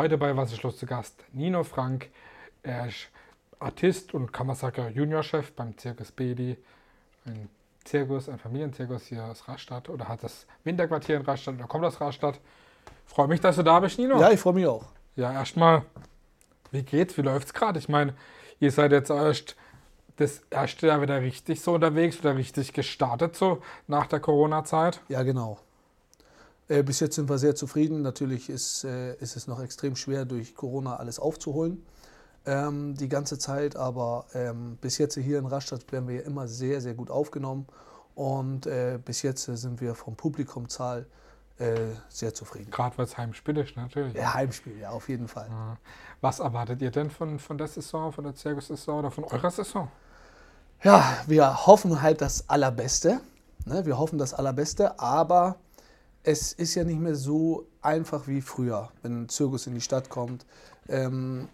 Heute 0.00 0.16
bei 0.16 0.34
Was 0.34 0.50
ist 0.50 0.62
los 0.62 0.78
zu 0.78 0.86
Gast 0.86 1.22
Nino 1.34 1.62
Frank. 1.62 2.08
Er 2.62 2.86
ist 2.86 3.08
Artist 3.58 4.14
und 4.14 4.32
Kammersacker 4.32 4.88
Juniorchef 4.88 5.52
beim 5.52 5.76
Zirkus 5.76 6.10
Bedi. 6.10 6.56
Ein 7.26 7.50
Zirkus, 7.84 8.30
ein 8.30 8.38
Familienzirkus 8.38 9.08
hier 9.08 9.22
aus 9.24 9.46
Rastatt 9.46 9.90
oder 9.90 10.08
hat 10.08 10.24
das 10.24 10.46
Winterquartier 10.64 11.16
in 11.16 11.22
Rastatt 11.22 11.56
oder 11.56 11.66
kommt 11.66 11.84
aus 11.84 12.00
Rastatt. 12.00 12.40
Freue 13.04 13.28
mich, 13.28 13.42
dass 13.42 13.56
du 13.56 13.62
da 13.62 13.78
bist, 13.78 13.98
Nino. 13.98 14.18
Ja, 14.18 14.30
ich 14.30 14.40
freue 14.40 14.54
mich 14.54 14.66
auch. 14.66 14.86
Ja, 15.16 15.34
erstmal, 15.34 15.82
wie 16.70 16.82
geht's? 16.82 17.18
Wie 17.18 17.22
läuft's 17.22 17.52
gerade? 17.52 17.78
Ich 17.78 17.90
meine, 17.90 18.14
ihr 18.58 18.72
seid 18.72 18.92
jetzt 18.92 19.10
erst 19.10 19.54
das 20.16 20.40
erste 20.48 20.86
Jahr 20.86 21.02
wieder 21.02 21.20
richtig 21.20 21.60
so 21.60 21.74
unterwegs 21.74 22.18
oder 22.20 22.36
richtig 22.36 22.72
gestartet 22.72 23.36
so 23.36 23.60
nach 23.86 24.06
der 24.06 24.20
Corona-Zeit. 24.20 25.02
Ja, 25.08 25.22
genau. 25.24 25.58
Äh, 26.70 26.84
bis 26.84 27.00
jetzt 27.00 27.16
sind 27.16 27.28
wir 27.28 27.36
sehr 27.36 27.56
zufrieden. 27.56 28.00
Natürlich 28.00 28.48
ist, 28.48 28.84
äh, 28.84 29.14
ist 29.16 29.36
es 29.36 29.48
noch 29.48 29.60
extrem 29.60 29.96
schwer, 29.96 30.24
durch 30.24 30.54
Corona 30.54 30.96
alles 30.96 31.18
aufzuholen. 31.18 31.84
Ähm, 32.46 32.94
die 32.94 33.08
ganze 33.08 33.38
Zeit, 33.38 33.74
aber 33.74 34.26
ähm, 34.34 34.78
bis 34.80 34.96
jetzt 34.98 35.16
hier 35.16 35.40
in 35.40 35.46
Rastatt 35.46 35.90
werden 35.90 36.08
wir 36.08 36.24
immer 36.24 36.46
sehr, 36.46 36.80
sehr 36.80 36.94
gut 36.94 37.10
aufgenommen. 37.10 37.66
Und 38.14 38.66
äh, 38.66 39.00
bis 39.04 39.22
jetzt 39.22 39.44
sind 39.44 39.80
wir 39.80 39.96
vom 39.96 40.14
Publikumzahl 40.14 41.06
äh, 41.58 41.74
sehr 42.08 42.34
zufrieden. 42.34 42.70
Gerade 42.70 42.96
weil 42.98 43.04
es 43.06 43.18
Heimspiel 43.18 43.58
ist, 43.58 43.76
natürlich. 43.76 44.14
Ja, 44.14 44.34
Heimspiel, 44.34 44.78
ja, 44.78 44.90
auf 44.90 45.08
jeden 45.08 45.26
Fall. 45.26 45.48
Ja. 45.50 45.76
Was 46.20 46.38
erwartet 46.38 46.80
ihr 46.82 46.92
denn 46.92 47.10
von, 47.10 47.40
von 47.40 47.58
der 47.58 47.66
Saison, 47.66 48.12
von 48.12 48.24
der 48.24 48.36
Zirkus-Saison 48.36 49.00
oder 49.00 49.10
von 49.10 49.24
eurer 49.24 49.50
Saison? 49.50 49.88
Ja, 50.84 51.16
wir 51.26 51.66
hoffen 51.66 52.00
halt 52.00 52.20
das 52.20 52.48
Allerbeste. 52.48 53.20
Ne? 53.66 53.84
Wir 53.84 53.98
hoffen 53.98 54.18
das 54.18 54.34
Allerbeste, 54.34 54.98
aber 55.00 55.56
es 56.22 56.52
ist 56.52 56.74
ja 56.74 56.84
nicht 56.84 57.00
mehr 57.00 57.14
so 57.14 57.66
einfach 57.82 58.26
wie 58.28 58.40
früher, 58.40 58.90
wenn 59.02 59.22
ein 59.22 59.28
Zirkus 59.28 59.66
in 59.66 59.74
die 59.74 59.80
Stadt 59.80 60.10
kommt. 60.10 60.44
Ähm, 60.88 61.48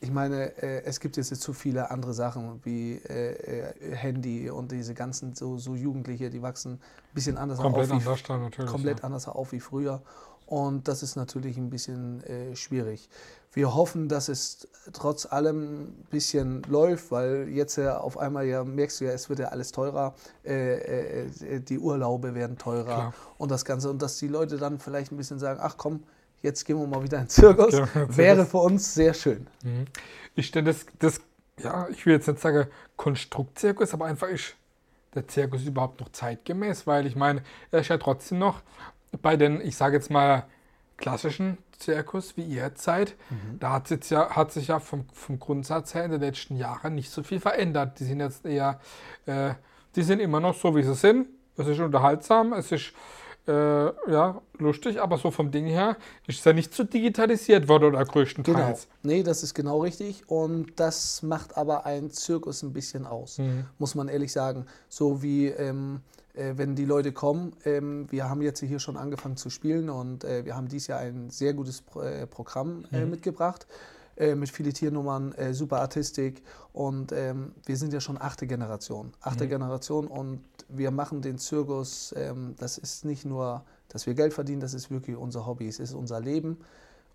ich 0.00 0.10
meine, 0.10 0.56
äh, 0.60 0.82
es 0.84 0.98
gibt 0.98 1.16
jetzt 1.16 1.34
zu 1.40 1.52
viele 1.52 1.90
andere 1.90 2.12
Sachen 2.12 2.60
wie 2.64 2.94
äh, 3.08 3.70
äh, 3.70 3.94
Handy 3.94 4.50
und 4.50 4.72
diese 4.72 4.94
ganzen 4.94 5.34
so, 5.34 5.58
so 5.58 5.76
Jugendliche, 5.76 6.28
die 6.28 6.42
wachsen 6.42 6.74
ein 6.74 6.80
bisschen 7.14 7.38
anders 7.38 7.58
komplett 7.58 7.90
auf. 7.90 8.06
Anders 8.06 8.22
dann 8.24 8.42
natürlich, 8.42 8.70
komplett 8.70 8.98
ja. 8.98 9.04
anders 9.04 9.28
auf 9.28 9.52
wie 9.52 9.60
früher. 9.60 10.02
Und 10.46 10.88
das 10.88 11.02
ist 11.02 11.16
natürlich 11.16 11.56
ein 11.56 11.70
bisschen 11.70 12.22
äh, 12.24 12.54
schwierig. 12.56 13.08
Wir 13.54 13.74
hoffen, 13.74 14.08
dass 14.08 14.28
es 14.28 14.66
trotz 14.92 15.26
allem 15.26 15.84
ein 15.84 16.06
bisschen 16.10 16.62
läuft, 16.62 17.10
weil 17.10 17.48
jetzt 17.48 17.76
ja 17.76 17.98
auf 17.98 18.16
einmal 18.16 18.46
ja 18.46 18.64
merkst 18.64 19.00
du 19.00 19.04
ja, 19.04 19.12
es 19.12 19.28
wird 19.28 19.40
ja 19.40 19.48
alles 19.48 19.72
teurer, 19.72 20.14
äh, 20.44 21.26
äh, 21.26 21.60
die 21.60 21.78
Urlaube 21.78 22.34
werden 22.34 22.56
teurer 22.56 22.84
Klar. 22.84 23.14
und 23.36 23.50
das 23.50 23.64
Ganze. 23.66 23.90
Und 23.90 24.00
dass 24.00 24.16
die 24.18 24.28
Leute 24.28 24.56
dann 24.56 24.78
vielleicht 24.78 25.12
ein 25.12 25.18
bisschen 25.18 25.38
sagen, 25.38 25.60
ach 25.62 25.76
komm, 25.76 26.02
jetzt 26.40 26.64
gehen 26.64 26.78
wir 26.78 26.86
mal 26.86 27.02
wieder 27.02 27.18
in 27.18 27.24
den 27.24 27.30
Zirkus, 27.30 27.70
Zirkus. 27.72 28.16
wäre 28.16 28.46
für 28.46 28.58
uns 28.58 28.94
sehr 28.94 29.12
schön. 29.12 29.46
Mhm. 29.62 29.84
Ich 30.34 30.46
stelle 30.46 30.66
das, 30.66 30.86
das, 30.98 31.20
ja, 31.62 31.88
ich 31.90 32.06
will 32.06 32.14
jetzt 32.14 32.28
nicht 32.28 32.40
sagen 32.40 32.66
Konstruktzirkus, 32.96 33.92
aber 33.92 34.06
einfach 34.06 34.28
ist 34.28 34.54
der 35.14 35.28
Zirkus 35.28 35.64
überhaupt 35.64 36.00
noch 36.00 36.10
zeitgemäß, 36.10 36.86
weil 36.86 37.06
ich 37.06 37.16
meine, 37.16 37.42
er 37.70 37.80
ist 37.80 37.88
ja 37.88 37.98
trotzdem 37.98 38.38
noch 38.38 38.62
bei 39.20 39.36
den, 39.36 39.60
ich 39.60 39.76
sage 39.76 39.96
jetzt 39.96 40.10
mal, 40.10 40.44
klassischen 40.96 41.58
Zirkus, 41.78 42.36
wie 42.36 42.44
ihr 42.44 42.62
jetzt 42.62 42.82
seid, 42.82 43.16
da 43.58 43.72
hat, 43.72 43.90
jetzt 43.90 44.10
ja, 44.10 44.30
hat 44.30 44.52
sich 44.52 44.68
ja 44.68 44.78
vom, 44.78 45.04
vom 45.12 45.38
Grundsatz 45.38 45.94
her 45.94 46.04
in 46.04 46.12
den 46.12 46.20
letzten 46.20 46.56
Jahren 46.56 46.94
nicht 46.94 47.10
so 47.10 47.22
viel 47.22 47.40
verändert. 47.40 47.98
Die 47.98 48.04
sind 48.04 48.20
jetzt 48.20 48.46
eher, 48.46 48.78
äh, 49.26 49.54
die 49.96 50.02
sind 50.02 50.20
immer 50.20 50.38
noch 50.38 50.54
so, 50.54 50.76
wie 50.76 50.82
sie 50.82 50.94
sind. 50.94 51.26
Es 51.56 51.66
ist 51.66 51.80
unterhaltsam, 51.80 52.52
es 52.52 52.70
ist 52.70 52.92
äh, 53.46 53.52
ja, 53.52 54.40
lustig, 54.58 55.00
aber 55.00 55.18
so 55.18 55.30
vom 55.30 55.50
Ding 55.50 55.66
her 55.66 55.96
ist 56.26 56.38
es 56.40 56.44
ja 56.44 56.52
nicht 56.52 56.72
so 56.74 56.84
digitalisiert 56.84 57.68
worden 57.68 57.86
oder 57.86 57.98
Genau. 58.00 58.12
größtenteils. 58.12 58.88
Nee, 59.02 59.22
das 59.22 59.42
ist 59.42 59.54
genau 59.54 59.80
richtig. 59.82 60.28
Und 60.28 60.78
das 60.78 61.22
macht 61.22 61.56
aber 61.56 61.84
einen 61.86 62.10
Zirkus 62.10 62.62
ein 62.62 62.72
bisschen 62.72 63.06
aus, 63.06 63.38
Mhm. 63.38 63.64
muss 63.78 63.94
man 63.94 64.08
ehrlich 64.08 64.32
sagen. 64.32 64.66
So 64.88 65.22
wie 65.22 65.48
ähm, 65.48 66.00
äh, 66.34 66.52
wenn 66.56 66.74
die 66.76 66.84
Leute 66.84 67.12
kommen, 67.12 67.54
ähm, 67.64 68.06
wir 68.10 68.28
haben 68.30 68.40
jetzt 68.42 68.60
hier 68.60 68.78
schon 68.78 68.96
angefangen 68.96 69.36
zu 69.36 69.50
spielen 69.50 69.90
und 69.90 70.24
äh, 70.24 70.44
wir 70.44 70.56
haben 70.56 70.68
dieses 70.68 70.86
Jahr 70.86 71.00
ein 71.00 71.28
sehr 71.30 71.52
gutes 71.52 71.82
Pro 71.82 72.00
äh, 72.00 72.26
Programm 72.26 72.84
äh, 72.92 73.04
mitgebracht. 73.04 73.66
Äh, 74.22 74.36
mit 74.36 74.50
viele 74.50 74.72
Tiernummern, 74.72 75.32
äh, 75.32 75.52
super 75.52 75.80
Artistik 75.80 76.44
und 76.72 77.10
ähm, 77.10 77.50
wir 77.66 77.76
sind 77.76 77.92
ja 77.92 78.00
schon 78.00 78.16
achte 78.20 78.46
Generation. 78.46 79.12
Achte 79.20 79.48
Generation 79.48 80.06
und 80.06 80.44
wir 80.68 80.92
machen 80.92 81.22
den 81.22 81.38
Zirkus, 81.38 82.14
ähm, 82.16 82.54
das 82.56 82.78
ist 82.78 83.04
nicht 83.04 83.24
nur, 83.24 83.64
dass 83.88 84.06
wir 84.06 84.14
Geld 84.14 84.32
verdienen, 84.32 84.60
das 84.60 84.74
ist 84.74 84.92
wirklich 84.92 85.16
unser 85.16 85.44
Hobby, 85.44 85.66
es 85.66 85.80
ist 85.80 85.92
unser 85.92 86.20
Leben 86.20 86.58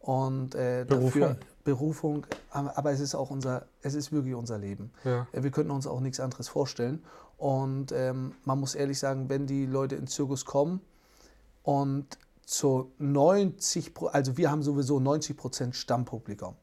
und 0.01 0.53
äh, 0.55 0.83
Berufung. 0.85 1.21
dafür 1.21 1.37
Berufung, 1.63 2.27
aber 2.51 2.77
aber 2.77 2.91
es 2.91 2.99
ist 2.99 3.15
auch 3.15 3.29
unser, 3.29 3.67
es 3.81 3.93
ist 3.93 4.11
wirklich 4.11 4.35
unser 4.35 4.57
Leben. 4.57 4.91
Ja. 5.05 5.27
Äh, 5.31 5.43
Wir 5.43 5.51
könnten 5.51 5.71
uns 5.71 5.87
auch 5.87 6.01
nichts 6.01 6.19
anderes 6.19 6.49
vorstellen. 6.49 7.01
Und 7.37 7.93
ähm, 7.93 8.33
man 8.43 8.59
muss 8.59 8.75
ehrlich 8.75 8.99
sagen, 8.99 9.29
wenn 9.29 9.47
die 9.47 9.65
Leute 9.65 9.95
in 9.95 10.01
den 10.01 10.07
Zirkus 10.07 10.43
kommen 10.43 10.81
und 11.63 12.17
zu 12.47 12.93
90, 12.97 13.93
Pro- 13.93 14.07
also 14.07 14.37
wir 14.37 14.49
haben 14.49 14.63
sowieso 14.63 15.01
90 15.01 15.35
Prozent 15.35 15.75
Stammpublikum. 15.75 16.55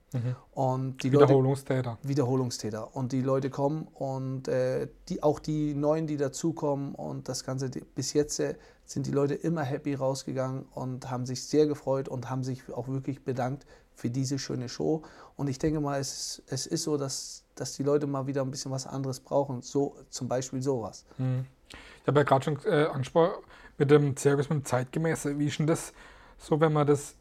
Und 0.52 1.02
die 1.02 1.10
Leute, 1.10 1.24
Wiederholungstäter. 1.26 1.98
Wiederholungstäter. 2.02 2.96
Und 2.96 3.12
die 3.12 3.20
Leute 3.20 3.50
kommen 3.50 3.86
und 3.92 4.48
äh, 4.48 4.88
die, 5.10 5.22
auch 5.22 5.40
die 5.40 5.74
Neuen, 5.74 6.06
die 6.06 6.16
dazukommen 6.16 6.94
und 6.94 7.28
das 7.28 7.44
Ganze, 7.44 7.68
die, 7.68 7.80
bis 7.80 8.14
jetzt 8.14 8.40
äh, 8.40 8.54
sind 8.86 9.06
die 9.06 9.10
Leute 9.10 9.34
immer 9.34 9.62
happy 9.62 9.94
rausgegangen 9.94 10.64
und 10.74 11.10
haben 11.10 11.26
sich 11.26 11.44
sehr 11.44 11.66
gefreut 11.66 12.08
und 12.08 12.30
haben 12.30 12.44
sich 12.44 12.62
auch 12.72 12.88
wirklich 12.88 13.22
bedankt 13.22 13.66
für 13.94 14.08
diese 14.08 14.38
schöne 14.38 14.70
Show. 14.70 15.02
Und 15.36 15.48
ich 15.48 15.58
denke 15.58 15.80
mal, 15.80 16.00
es, 16.00 16.42
es 16.46 16.66
ist 16.66 16.84
so, 16.84 16.96
dass, 16.96 17.44
dass 17.56 17.74
die 17.74 17.82
Leute 17.82 18.06
mal 18.06 18.26
wieder 18.26 18.40
ein 18.40 18.50
bisschen 18.50 18.72
was 18.72 18.86
anderes 18.86 19.20
brauchen. 19.20 19.60
So 19.60 19.96
zum 20.08 20.28
Beispiel 20.28 20.62
sowas. 20.62 21.04
Ich 21.18 22.06
habe 22.06 22.20
ja 22.20 22.24
gerade 22.24 22.44
schon 22.44 22.58
äh, 22.64 22.86
angesprochen, 22.86 23.42
mit 23.78 23.90
dem 23.90 24.16
Zirkus, 24.16 24.48
mit 24.48 24.60
dem 24.60 24.64
Zeitgemäße. 24.64 25.38
Wie 25.38 25.46
ist 25.46 25.58
denn 25.58 25.66
das 25.66 25.92
so, 26.38 26.60
wenn 26.60 26.72
man 26.72 26.86
das 26.86 27.14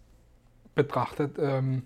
betrachtet, 0.75 1.38
ähm, 1.40 1.84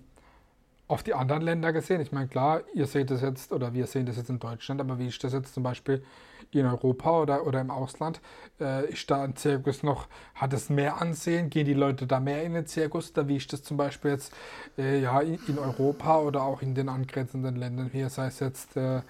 auf 0.87 1.03
die 1.03 1.13
anderen 1.13 1.41
Länder 1.41 1.73
gesehen? 1.73 2.01
Ich 2.01 2.11
meine, 2.11 2.27
klar, 2.27 2.61
ihr 2.73 2.87
seht 2.87 3.11
das 3.11 3.21
jetzt, 3.21 3.51
oder 3.51 3.73
wir 3.73 3.87
sehen 3.87 4.05
das 4.05 4.17
jetzt 4.17 4.29
in 4.29 4.39
Deutschland, 4.39 4.79
aber 4.81 4.99
wie 4.99 5.07
ist 5.07 5.23
das 5.23 5.33
jetzt 5.33 5.53
zum 5.53 5.63
Beispiel 5.63 6.03
in 6.51 6.65
Europa 6.65 7.21
oder, 7.21 7.45
oder 7.45 7.59
im 7.59 7.71
Ausland? 7.71 8.21
Äh, 8.59 8.91
ist 8.91 9.09
da 9.11 9.23
ein 9.23 9.35
Zirkus 9.35 9.83
noch, 9.83 10.07
hat 10.35 10.53
es 10.53 10.69
mehr 10.69 11.01
Ansehen? 11.01 11.49
Gehen 11.49 11.65
die 11.65 11.73
Leute 11.73 12.07
da 12.07 12.19
mehr 12.19 12.43
in 12.43 12.53
den 12.53 12.65
Zirkus? 12.65 13.11
Oder 13.11 13.27
wie 13.27 13.37
ist 13.37 13.51
das 13.51 13.63
zum 13.63 13.77
Beispiel 13.77 14.11
jetzt 14.11 14.33
äh, 14.77 15.01
ja, 15.01 15.19
in, 15.19 15.39
in 15.47 15.59
Europa 15.59 16.19
oder 16.19 16.43
auch 16.43 16.61
in 16.61 16.73
den 16.73 16.89
angrenzenden 16.89 17.55
Ländern 17.57 17.89
hier, 17.91 18.09
sei 18.09 18.27
es 18.27 18.39
jetzt 18.39 18.77
äh, 18.77 19.01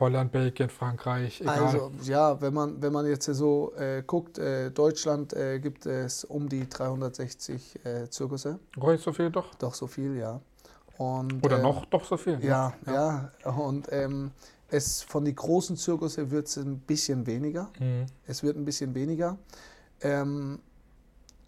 Holland, 0.00 0.32
Belgien, 0.32 0.68
Frankreich, 0.68 1.40
egal. 1.40 1.60
Also 1.60 1.92
ja, 2.02 2.40
wenn 2.40 2.52
man, 2.52 2.82
wenn 2.82 2.92
man 2.92 3.06
jetzt 3.06 3.26
so 3.26 3.72
äh, 3.76 4.02
guckt, 4.04 4.38
äh, 4.38 4.70
Deutschland 4.70 5.32
äh, 5.32 5.60
gibt 5.60 5.86
es 5.86 6.24
um 6.24 6.48
die 6.48 6.68
360 6.68 7.84
äh, 7.84 8.10
Zirkusse. 8.10 8.58
Ruhig 8.76 9.00
so 9.00 9.12
viel 9.12 9.30
doch? 9.30 9.54
Doch 9.54 9.74
so 9.74 9.86
viel, 9.86 10.16
ja. 10.16 10.40
Und, 10.98 11.44
Oder 11.44 11.56
ähm, 11.56 11.62
noch 11.62 11.84
doch 11.86 12.04
so 12.04 12.16
viel? 12.16 12.38
Ja, 12.44 12.72
ja. 12.86 13.30
Und 13.44 13.88
ähm, 13.90 14.32
es 14.68 15.02
von 15.02 15.24
den 15.24 15.34
großen 15.34 15.76
Zirkusse 15.76 16.30
wird 16.30 16.48
es 16.48 16.56
ein 16.56 16.78
bisschen 16.78 17.26
weniger. 17.26 17.70
Mhm. 17.78 18.06
Es 18.26 18.42
wird 18.42 18.56
ein 18.56 18.64
bisschen 18.64 18.94
weniger. 18.94 19.38
Ähm, 20.00 20.58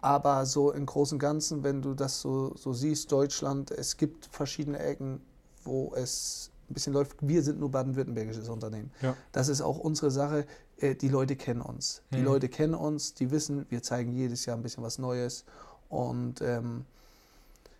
aber 0.01 0.45
so 0.45 0.71
im 0.71 0.85
Großen 0.85 1.15
und 1.15 1.19
Ganzen, 1.19 1.63
wenn 1.63 1.81
du 1.81 1.93
das 1.93 2.21
so, 2.21 2.55
so 2.55 2.71
siehst, 2.71 3.11
Deutschland, 3.11 3.71
es 3.71 3.97
gibt 3.97 4.27
verschiedene 4.27 4.79
Ecken, 4.79 5.21
wo 5.63 5.93
es 5.95 6.51
ein 6.69 6.73
bisschen 6.73 6.93
läuft. 6.93 7.15
Wir 7.21 7.41
sind 7.43 7.59
nur 7.59 7.71
baden-württembergisches 7.71 8.49
Unternehmen. 8.49 8.91
Ja. 9.01 9.15
Das 9.31 9.47
ist 9.47 9.61
auch 9.61 9.77
unsere 9.79 10.11
Sache. 10.11 10.45
Äh, 10.79 10.95
Die 10.95 11.09
Leute 11.09 11.35
kennen 11.35 11.61
uns. 11.61 12.01
Die 12.11 12.17
Mhm. 12.19 12.25
Leute 12.25 12.49
kennen 12.49 12.73
uns, 12.75 13.13
die 13.13 13.31
wissen, 13.31 13.65
wir 13.69 13.81
zeigen 13.83 14.11
jedes 14.11 14.45
Jahr 14.45 14.57
ein 14.57 14.63
bisschen 14.63 14.83
was 14.83 14.97
Neues. 14.97 15.45
Und 15.89 16.41
ähm, 16.41 16.85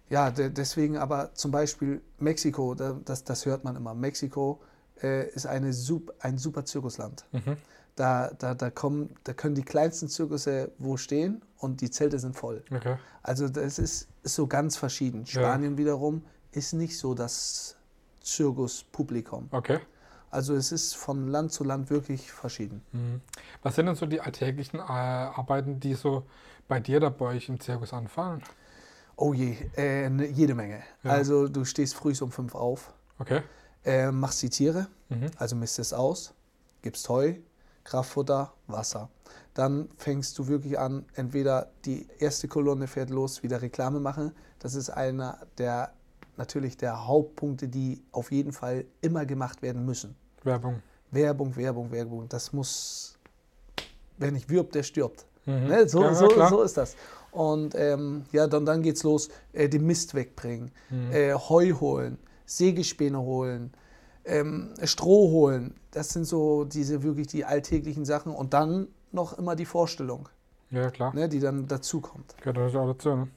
ja, 0.09 0.31
de 0.31 0.49
deswegen 0.49 0.97
aber 0.97 1.33
zum 1.33 1.51
Beispiel 1.51 2.01
Mexiko, 2.19 2.75
da, 2.75 2.97
das, 3.03 3.23
das 3.23 3.45
hört 3.45 3.63
man 3.63 3.75
immer. 3.75 3.93
Mexiko 3.93 4.59
äh, 5.03 5.27
ist 5.31 5.45
eine 5.45 5.73
ein 6.19 6.37
super 6.37 6.65
Zirkusland. 6.65 7.25
Mhm. 7.33 7.57
Da, 7.97 8.31
da, 8.37 8.53
da, 8.53 8.69
kommen, 8.69 9.09
da 9.23 9.33
können 9.33 9.55
die 9.55 9.63
kleinsten 9.63 10.07
Zirkusse 10.07 10.71
wo 10.77 10.97
stehen 10.97 11.41
und 11.57 11.81
die 11.81 11.89
Zelte 11.89 12.19
sind 12.19 12.35
voll. 12.35 12.63
Okay. 12.71 12.97
Also 13.23 13.49
das 13.49 13.79
ist, 13.79 14.07
ist 14.21 14.35
so 14.35 14.45
ganz 14.45 14.77
verschieden. 14.77 15.25
Spanien 15.25 15.77
wiederum 15.77 16.23
ist 16.51 16.73
nicht 16.73 16.97
so 16.97 17.15
das 17.15 17.75
Zirkuspublikum. 18.27 19.47
Okay. 19.51 19.79
Also 20.29 20.53
es 20.55 20.71
ist 20.71 20.95
von 20.95 21.27
Land 21.29 21.53
zu 21.53 21.63
Land 21.63 21.89
wirklich 21.89 22.31
verschieden. 22.31 22.81
Mhm. 22.91 23.21
Was 23.63 23.75
sind 23.75 23.85
denn 23.85 23.95
so 23.95 24.05
die 24.05 24.19
alltäglichen 24.19 24.79
äh, 24.79 24.83
Arbeiten, 24.83 25.79
die 25.79 25.93
so 25.93 26.23
bei 26.67 26.79
dir 26.79 26.97
oder 26.97 27.11
bei 27.11 27.25
euch 27.27 27.47
im 27.49 27.59
Zirkus 27.59 27.93
anfallen? 27.93 28.43
Oh 29.15 29.33
je, 29.33 29.55
äh, 29.77 30.09
ne- 30.09 30.27
jede 30.27 30.53
Menge. 30.53 30.83
Ja. 31.03 31.11
Also 31.11 31.47
du 31.47 31.63
stehst 31.65 31.95
früh 31.95 32.13
um 32.21 32.31
fünf 32.31 32.55
auf, 32.55 32.93
Okay. 33.19 33.41
äh, 33.85 34.11
machst 34.11 34.41
die 34.43 34.49
Tiere, 34.49 34.87
Mhm. 35.09 35.31
also 35.37 35.55
misst 35.55 35.79
es 35.79 35.93
aus, 35.93 36.33
gibst 36.81 37.07
Heu, 37.09 37.35
Kraftfutter, 37.85 38.53
Wasser. 38.67 39.09
Dann 39.53 39.87
fängst 39.97 40.37
du 40.37 40.47
wirklich 40.47 40.77
an, 40.77 41.05
entweder 41.15 41.71
die 41.85 42.05
erste 42.19 42.47
Kolonne 42.47 42.85
fährt 42.87 43.09
los, 43.09 43.41
wieder 43.43 43.61
Reklame 43.61 43.99
machen. 43.99 44.33
Das 44.59 44.75
ist 44.75 44.89
einer 44.89 45.39
der 45.57 45.93
natürlich 46.37 46.77
der 46.77 47.07
Hauptpunkte, 47.07 47.67
die 47.67 48.01
auf 48.11 48.31
jeden 48.31 48.51
Fall 48.51 48.85
immer 49.01 49.25
gemacht 49.25 49.61
werden 49.61 49.85
müssen. 49.85 50.15
Werbung. 50.43 50.81
Werbung, 51.11 51.55
Werbung, 51.55 51.91
Werbung. 51.91 52.27
Das 52.29 52.53
muss, 52.53 53.17
wer 54.17 54.31
nicht 54.31 54.49
wirbt, 54.49 54.75
der 54.75 54.83
stirbt. 54.83 55.25
Mhm. 55.45 55.67
Ne? 55.67 55.87
So, 55.87 56.01
Ja, 56.03 56.13
so, 56.13 56.29
so 56.47 56.61
ist 56.61 56.77
das. 56.77 56.95
Und 57.31 57.75
ähm, 57.75 58.25
ja, 58.31 58.47
dann, 58.47 58.65
dann 58.65 58.81
geht's 58.81 59.03
los. 59.03 59.29
Äh, 59.53 59.69
den 59.69 59.85
Mist 59.85 60.13
wegbringen, 60.15 60.71
Mhm. 60.89 61.11
äh, 61.11 61.33
Heu 61.33 61.71
holen, 61.73 62.17
Sägespäne 62.45 63.19
holen, 63.19 63.71
ähm, 64.25 64.73
Stroh 64.83 65.31
holen. 65.31 65.75
Das 65.91 66.09
sind 66.09 66.25
so 66.25 66.65
diese 66.65 67.03
wirklich 67.03 67.27
die 67.27 67.45
alltäglichen 67.45 68.05
Sachen. 68.05 68.33
Und 68.33 68.53
dann 68.53 68.87
noch 69.11 69.37
immer 69.37 69.55
die 69.55 69.65
Vorstellung, 69.65 70.27
Ja, 70.71 70.89
klar. 70.91 71.13
ne, 71.15 71.29
die 71.29 71.39
dann 71.39 71.67
dazukommt. 71.67 72.35
Gehört 72.39 72.57
natürlich 72.57 72.77
auch 72.77 72.87
dazu, 72.93 73.15
ne? 73.15 73.27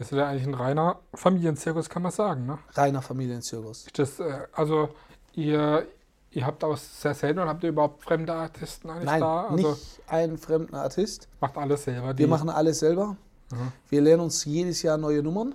Seid 0.00 0.18
ja 0.18 0.28
eigentlich 0.28 0.46
ein 0.46 0.54
reiner 0.54 1.00
Familienzirkus, 1.14 1.90
kann 1.90 2.02
man 2.02 2.12
sagen, 2.12 2.46
ne? 2.46 2.58
Reiner 2.74 3.02
Familienzirkus. 3.02 3.86
Ist 3.86 3.98
Das, 3.98 4.18
äh, 4.18 4.46
also, 4.52 4.88
ihr, 5.34 5.86
ihr 6.30 6.46
habt 6.46 6.64
auch 6.64 6.76
sehr 6.76 7.14
selten 7.14 7.40
und 7.40 7.48
habt 7.48 7.62
ihr 7.62 7.68
überhaupt 7.68 8.02
fremde 8.02 8.32
Artisten 8.32 8.88
eigentlich 8.88 9.04
Nein, 9.04 9.20
da? 9.20 9.46
Also, 9.48 9.70
nicht 9.70 10.00
einen 10.06 10.38
fremden 10.38 10.74
Artist. 10.74 11.28
macht 11.40 11.58
alles 11.58 11.84
selber. 11.84 12.16
Wir 12.16 12.28
machen 12.28 12.48
alles 12.48 12.78
selber. 12.78 13.16
Mhm. 13.52 13.72
Wir 13.90 14.00
lernen 14.00 14.22
uns 14.22 14.44
jedes 14.44 14.82
Jahr 14.82 14.96
neue 14.96 15.22
Nummern. 15.22 15.54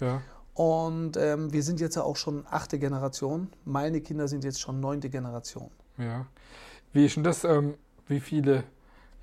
Ja. 0.00 0.22
Und 0.54 1.16
ähm, 1.16 1.52
wir 1.52 1.62
sind 1.62 1.80
jetzt 1.80 1.96
ja 1.96 2.02
auch 2.02 2.16
schon 2.16 2.46
achte 2.48 2.78
Generation. 2.78 3.50
Meine 3.64 4.00
Kinder 4.00 4.28
sind 4.28 4.44
jetzt 4.44 4.60
schon 4.60 4.80
neunte 4.80 5.10
Generation. 5.10 5.70
Ja. 5.98 6.26
Wie 6.92 7.06
ist 7.06 7.16
denn 7.16 7.24
das, 7.24 7.44
ähm, 7.44 7.74
wie 8.06 8.20
viele, 8.20 8.64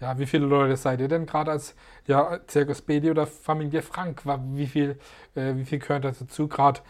ja, 0.01 0.18
wie 0.18 0.25
viele 0.25 0.48
Leute 0.48 0.75
seid 0.75 1.00
ihr 1.00 1.07
denn 1.07 1.27
gerade 1.27 1.51
als 1.51 1.75
ja, 2.07 2.39
Circus 2.50 2.81
Bedi 2.81 3.12
oder 3.12 3.27
Familie 3.27 3.83
Frank? 3.83 4.24
Wie 4.25 4.65
viel, 4.65 5.00
äh, 5.36 5.56
wie 5.56 5.65
viel 5.65 5.80
gehört 5.80 6.03
das 6.03 6.19
dazu 6.19 6.48
gerade? 6.48 6.81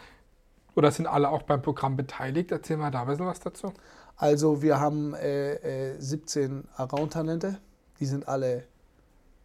Oder 0.74 0.90
sind 0.90 1.06
alle 1.06 1.28
auch 1.28 1.42
beim 1.42 1.60
Programm 1.60 1.96
beteiligt? 1.96 2.50
Erzähl 2.50 2.78
mal 2.78 2.90
da 2.90 3.02
ein 3.02 3.08
bisschen 3.08 3.26
was 3.26 3.40
dazu. 3.40 3.74
Also 4.16 4.62
wir 4.62 4.80
haben 4.80 5.14
äh, 5.14 5.92
äh, 5.92 6.00
17 6.00 6.64
Around-Talente. 6.76 7.58
Die 8.00 8.06
sind 8.06 8.26
alle 8.26 8.64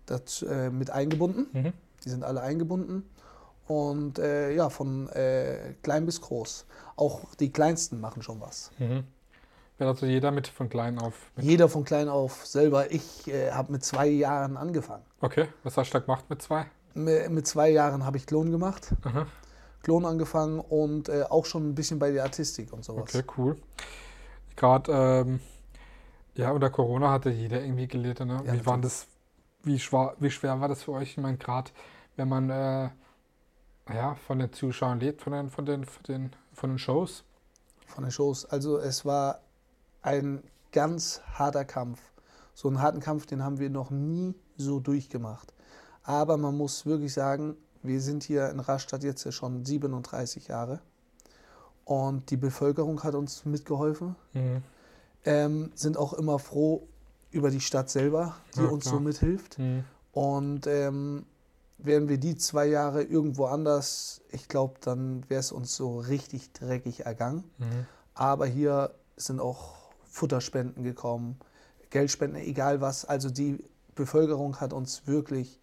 dazu, 0.05 0.47
äh, 0.47 0.69
mit 0.69 0.89
eingebunden. 0.89 1.47
Mhm. 1.51 1.73
Die 2.05 2.09
sind 2.09 2.23
alle 2.23 2.41
eingebunden. 2.41 3.03
Und 3.67 4.17
äh, 4.17 4.53
ja, 4.53 4.69
von 4.69 5.09
äh, 5.09 5.73
klein 5.83 6.05
bis 6.05 6.21
groß. 6.21 6.65
Auch 6.95 7.35
die 7.35 7.51
Kleinsten 7.51 7.99
machen 7.99 8.21
schon 8.21 8.39
was. 8.39 8.71
Mhm. 8.79 9.03
Also 9.79 10.06
jeder 10.07 10.31
mit 10.31 10.47
von 10.47 10.69
klein 10.69 10.97
auf. 11.00 11.13
Mit. 11.35 11.45
Jeder 11.45 11.69
von 11.69 11.83
klein 11.83 12.09
auf 12.09 12.45
selber. 12.47 12.91
Ich 12.91 13.27
äh, 13.27 13.51
habe 13.51 13.71
mit 13.71 13.83
zwei 13.85 14.07
Jahren 14.07 14.57
angefangen. 14.57 15.03
Okay, 15.21 15.47
was 15.63 15.77
hast 15.77 15.89
du 15.89 16.00
da 16.00 16.06
gemacht 16.06 16.25
mit 16.29 16.41
zwei? 16.41 16.65
Mi- 16.95 17.29
Mit 17.29 17.45
zwei 17.45 17.69
Jahren 17.69 18.03
habe 18.03 18.18
ich 18.18 18.25
Klon 18.25 18.50
gemacht. 18.50 18.95
Aha. 19.03 19.27
Klon 19.83 20.06
angefangen 20.06 20.59
und 20.59 21.09
äh, 21.09 21.24
auch 21.29 21.45
schon 21.45 21.69
ein 21.69 21.75
bisschen 21.75 22.00
bei 22.00 22.12
der 22.12 22.24
Artistik 22.24 22.74
und 22.74 22.83
sowas. 22.83 23.13
Okay, 23.13 23.24
cool. 23.38 23.57
Gerade, 24.56 24.91
ähm, 24.91 25.39
ja, 26.33 26.51
unter 26.51 26.71
Corona 26.71 27.12
hatte 27.12 27.30
jeder 27.30 27.62
irgendwie 27.62 27.88
gelitten. 27.88 28.27
Ne? 28.30 28.41
Ja, 28.45 28.53
wie, 28.53 28.65
war 28.65 28.77
natürlich. 28.77 28.81
das, 28.81 29.07
wie, 29.63 29.80
schwer, 29.80 30.15
wie 30.19 30.31
schwer 30.31 30.59
war 30.59 30.68
das 30.68 30.83
für 30.83 30.94
euch? 30.94 31.12
Ich 31.12 31.18
meine, 31.18 31.38
gerade 31.38 31.69
wenn 32.15 32.27
man 32.27 32.50
äh, 32.50 32.89
ja, 33.94 34.15
von 34.25 34.39
den 34.39 34.51
Zuschauern 34.51 35.00
lebt, 35.00 35.21
von 35.21 35.33
den, 35.33 35.50
von, 35.51 35.65
den, 35.68 35.85
von, 35.85 36.03
den, 36.03 36.31
von 36.53 36.71
den 36.71 36.80
Shows. 36.80 37.23
von 37.85 38.03
den 38.03 38.12
Shows. 38.12 38.45
Also 38.45 38.80
es 38.80 39.06
war 39.06 39.39
ein 40.07 40.42
ganz 40.71 41.21
harter 41.33 41.65
Kampf. 41.65 42.00
So 42.54 42.68
einen 42.69 42.81
harten 42.81 43.01
Kampf, 43.01 43.25
den 43.25 43.44
haben 43.44 43.59
wir 43.59 43.69
noch 43.69 43.92
nie 43.92 44.33
so 44.56 44.80
durchgemacht. 44.80 45.54
Aber 46.04 46.38
man 46.38 46.56
muss 46.56 46.86
wirklich 46.86 47.13
sagen, 47.13 47.57
wir 47.83 48.01
sind 48.01 48.24
hier 48.24 48.50
in 48.50 48.59
Rastatt 48.59 49.04
jetzt 49.04 49.31
schon 49.33 49.65
37 49.65 50.48
Jahre 50.48 50.80
und 51.86 52.31
die 52.31 52.38
Bevölkerung 52.38 53.04
hat 53.04 53.15
uns 53.15 53.45
mitgeholfen. 53.45 54.15
Mhm. 54.33 54.63
Ähm, 55.25 55.71
sind 55.75 55.98
auch 55.98 56.13
immer 56.13 56.39
froh 56.39 56.88
über 57.31 57.51
die 57.51 57.59
Stadt 57.62 57.89
selber, 57.89 58.36
die 58.56 58.62
Ja, 58.62 58.68
uns 58.68 58.83
klar. 58.83 58.95
so 58.95 59.00
mithilft. 59.01 59.59
Mhm. 59.59 59.83
Und 60.13 60.68
ähm, 60.68 61.25
wären 61.77 62.07
wir 62.07 62.18
die 62.18 62.38
zwei 62.38 62.65
Jahre 62.65 63.04
irgendwo 63.04 63.45
anders, 63.45 64.21
ich 64.31 64.48
glaube, 64.48 64.75
dann 64.81 65.30
wäre 65.30 65.42
es 65.42 65.51
uns 65.51 65.75
so 65.75 66.00
richtig 66.00 66.54
dreckig 66.54 67.06
ergangen. 67.06 67.44
Mhm. 67.57 67.86
Aber 68.13 68.45
hier 68.48 68.92
sind 69.18 69.39
auch 69.42 69.76
Futterspenden 70.09 70.83
gekommen, 70.83 71.38
Geldspenden, 71.89 72.42
egal 72.42 72.81
was. 72.81 73.06
Also 73.06 73.30
die 73.30 73.63
Bevölkerung 73.95 74.59
hat 74.59 74.74
uns 74.74 75.07
wirklich 75.07 75.59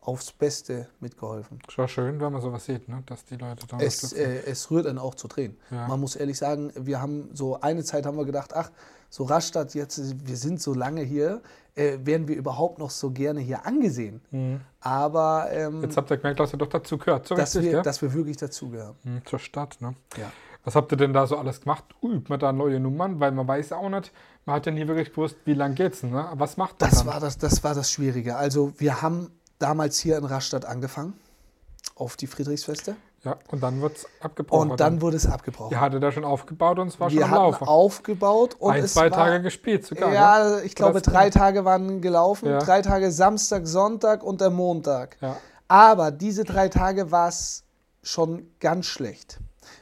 aufs 0.00 0.32
Beste 0.32 0.88
mitgeholfen. 1.00 1.58
Ist 1.66 1.78
auch 1.78 1.88
schön, 1.88 2.20
wenn 2.20 2.32
man 2.32 2.42
sowas 2.42 2.66
sieht, 2.66 2.88
ne? 2.88 3.02
dass 3.06 3.24
die 3.24 3.36
Leute 3.36 3.66
da 3.66 3.78
Es, 3.78 4.12
äh, 4.12 4.42
es 4.46 4.70
rührt 4.70 4.86
einen 4.86 4.98
auch 4.98 5.14
zu 5.14 5.28
Tränen. 5.28 5.56
Ja. 5.70 5.88
Man 5.88 5.98
muss 5.98 6.14
ehrlich 6.14 6.36
sagen, 6.36 6.72
wir 6.76 7.00
haben 7.00 7.30
so 7.32 7.60
eine 7.60 7.84
Zeit 7.84 8.04
haben 8.04 8.18
wir 8.18 8.26
gedacht, 8.26 8.54
ach, 8.54 8.70
so 9.08 9.24
Rastatt, 9.24 9.74
jetzt, 9.74 10.26
wir 10.26 10.36
sind 10.36 10.60
so 10.60 10.74
lange 10.74 11.02
hier, 11.02 11.40
äh, 11.74 11.98
werden 12.02 12.28
wir 12.28 12.36
überhaupt 12.36 12.78
noch 12.78 12.90
so 12.90 13.12
gerne 13.12 13.40
hier 13.40 13.64
angesehen. 13.64 14.20
Mhm. 14.30 14.60
Aber 14.80 15.48
ähm, 15.52 15.82
Jetzt 15.82 15.96
habt 15.96 16.10
ihr 16.10 16.18
gemerkt, 16.18 16.40
dass 16.40 16.52
ihr 16.52 16.58
doch 16.58 16.68
dazu 16.68 16.98
gehört. 16.98 17.26
So 17.26 17.34
dass, 17.34 17.54
richtig, 17.54 17.62
wir, 17.62 17.72
gell? 17.76 17.82
dass 17.82 18.02
wir 18.02 18.12
wirklich 18.12 18.36
dazugehören. 18.36 18.96
Mhm, 19.04 19.22
zur 19.24 19.38
Stadt, 19.38 19.80
ne? 19.80 19.94
Ja. 20.16 20.30
Was 20.64 20.74
habt 20.76 20.90
ihr 20.92 20.96
denn 20.96 21.12
da 21.12 21.26
so 21.26 21.36
alles 21.36 21.60
gemacht? 21.60 21.84
Übt 22.02 22.26
man 22.30 22.40
da 22.40 22.52
neue 22.52 22.80
Nummern? 22.80 23.20
Weil 23.20 23.32
man 23.32 23.46
weiß 23.46 23.72
auch 23.72 23.88
nicht, 23.90 24.12
man 24.46 24.56
hat 24.56 24.66
ja 24.66 24.72
nie 24.72 24.86
wirklich 24.88 25.10
gewusst, 25.10 25.36
wie 25.44 25.54
lang 25.54 25.74
geht's 25.74 26.02
ne? 26.02 26.26
Was 26.34 26.56
macht 26.56 26.80
Das 26.80 26.98
dann? 26.98 27.06
war 27.06 27.20
das, 27.20 27.36
das 27.38 27.62
war 27.64 27.74
das 27.74 27.90
Schwierige. 27.90 28.36
Also 28.36 28.72
wir 28.78 29.02
haben 29.02 29.30
damals 29.58 29.98
hier 29.98 30.16
in 30.16 30.24
Rastatt 30.24 30.64
angefangen, 30.64 31.14
auf 31.96 32.16
die 32.16 32.26
Friedrichsfeste. 32.26 32.96
Ja, 33.24 33.36
und 33.50 33.62
dann 33.62 33.80
wird's 33.80 34.06
abgebrochen. 34.20 34.70
Und 34.72 34.80
dann 34.80 35.00
wurde 35.00 35.16
es 35.16 35.26
abgebrochen. 35.26 35.70
Ihr 35.72 35.80
hattet 35.80 36.02
da 36.02 36.12
schon 36.12 36.24
aufgebaut 36.24 36.78
und 36.78 36.88
es 36.88 37.00
war 37.00 37.08
schon 37.08 37.18
wir 37.18 37.24
am 37.24 37.30
hatten 37.30 37.40
Laufen. 37.42 37.68
aufgebaut 37.68 38.56
und 38.58 38.72
Ein, 38.72 38.84
es 38.84 38.92
zwei 38.92 39.10
war, 39.10 39.16
Tage 39.18 39.42
gespielt 39.42 39.86
sogar. 39.86 40.12
Ja, 40.12 40.58
ich 40.60 40.74
glaube, 40.74 41.00
das- 41.00 41.10
drei 41.10 41.30
Tage 41.30 41.64
waren 41.64 42.02
gelaufen. 42.02 42.48
Ja. 42.50 42.58
Drei 42.58 42.82
Tage 42.82 43.10
Samstag, 43.10 43.66
Sonntag 43.66 44.22
und 44.22 44.42
der 44.42 44.50
Montag. 44.50 45.16
Ja. 45.22 45.36
Aber 45.68 46.10
diese 46.10 46.44
drei 46.44 46.68
Tage 46.68 47.10
war 47.10 47.28
es 47.28 47.64
schon 48.02 48.46
ganz 48.60 48.84
schlecht. 48.86 49.38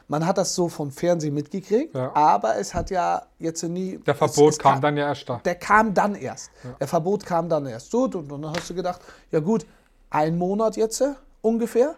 Man 0.07 0.25
hat 0.25 0.37
das 0.37 0.53
so 0.53 0.67
vom 0.69 0.91
Fernsehen 0.91 1.33
mitgekriegt, 1.33 1.95
Ja. 1.95 2.11
aber 2.15 2.57
es 2.57 2.73
hat 2.73 2.89
ja 2.91 3.23
jetzt 3.39 3.63
nie. 3.63 3.97
Der 3.99 4.13
es- 4.13 4.17
Verbot 4.17 4.51
es 4.53 4.59
kam 4.59 4.81
dann 4.81 4.97
ja 4.97 5.07
erst 5.07 5.27
da. 5.29 5.41
Der 5.45 5.55
kam 5.55 5.93
dann 5.93 6.15
erst. 6.15 6.51
Der 6.79 6.87
Verbot 6.87 7.25
kam 7.25 7.47
dann 7.49 7.65
erst. 7.65 7.89
So, 7.91 8.03
und, 8.03 8.15
und 8.31 8.41
dann 8.41 8.53
hast 8.55 8.69
du 8.69 8.73
gedacht, 8.75 9.01
ja 9.31 9.39
gut, 9.39 9.65
ein 10.09 10.37
Monat 10.37 10.75
jetzt 10.77 11.01
äh, 11.01 11.13
ungefähr. 11.41 11.95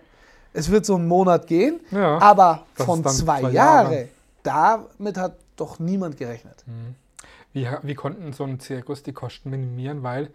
Es 0.54 0.70
wird 0.72 0.86
so 0.86 0.96
einen 0.96 1.08
Monat 1.08 1.48
gehen, 1.48 1.82
Ja, 1.92 2.18
aber 2.20 2.66
das 2.78 2.86
von 2.86 3.04
zwei, 3.04 3.42
zwei 3.42 3.50
Jahre, 3.52 3.94
Jahre. 3.94 4.10
damit 4.44 5.18
hat 5.18 5.36
doch 5.58 5.80
niemand 5.80 6.16
gerechnet. 6.18 6.64
Wie, 7.54 7.68
wie 7.84 7.96
konnten 7.96 8.32
so 8.34 8.44
ein 8.44 8.60
Zirkus 8.60 9.04
die 9.04 9.14
Kosten 9.14 9.50
minimieren? 9.50 10.04
Weil 10.04 10.30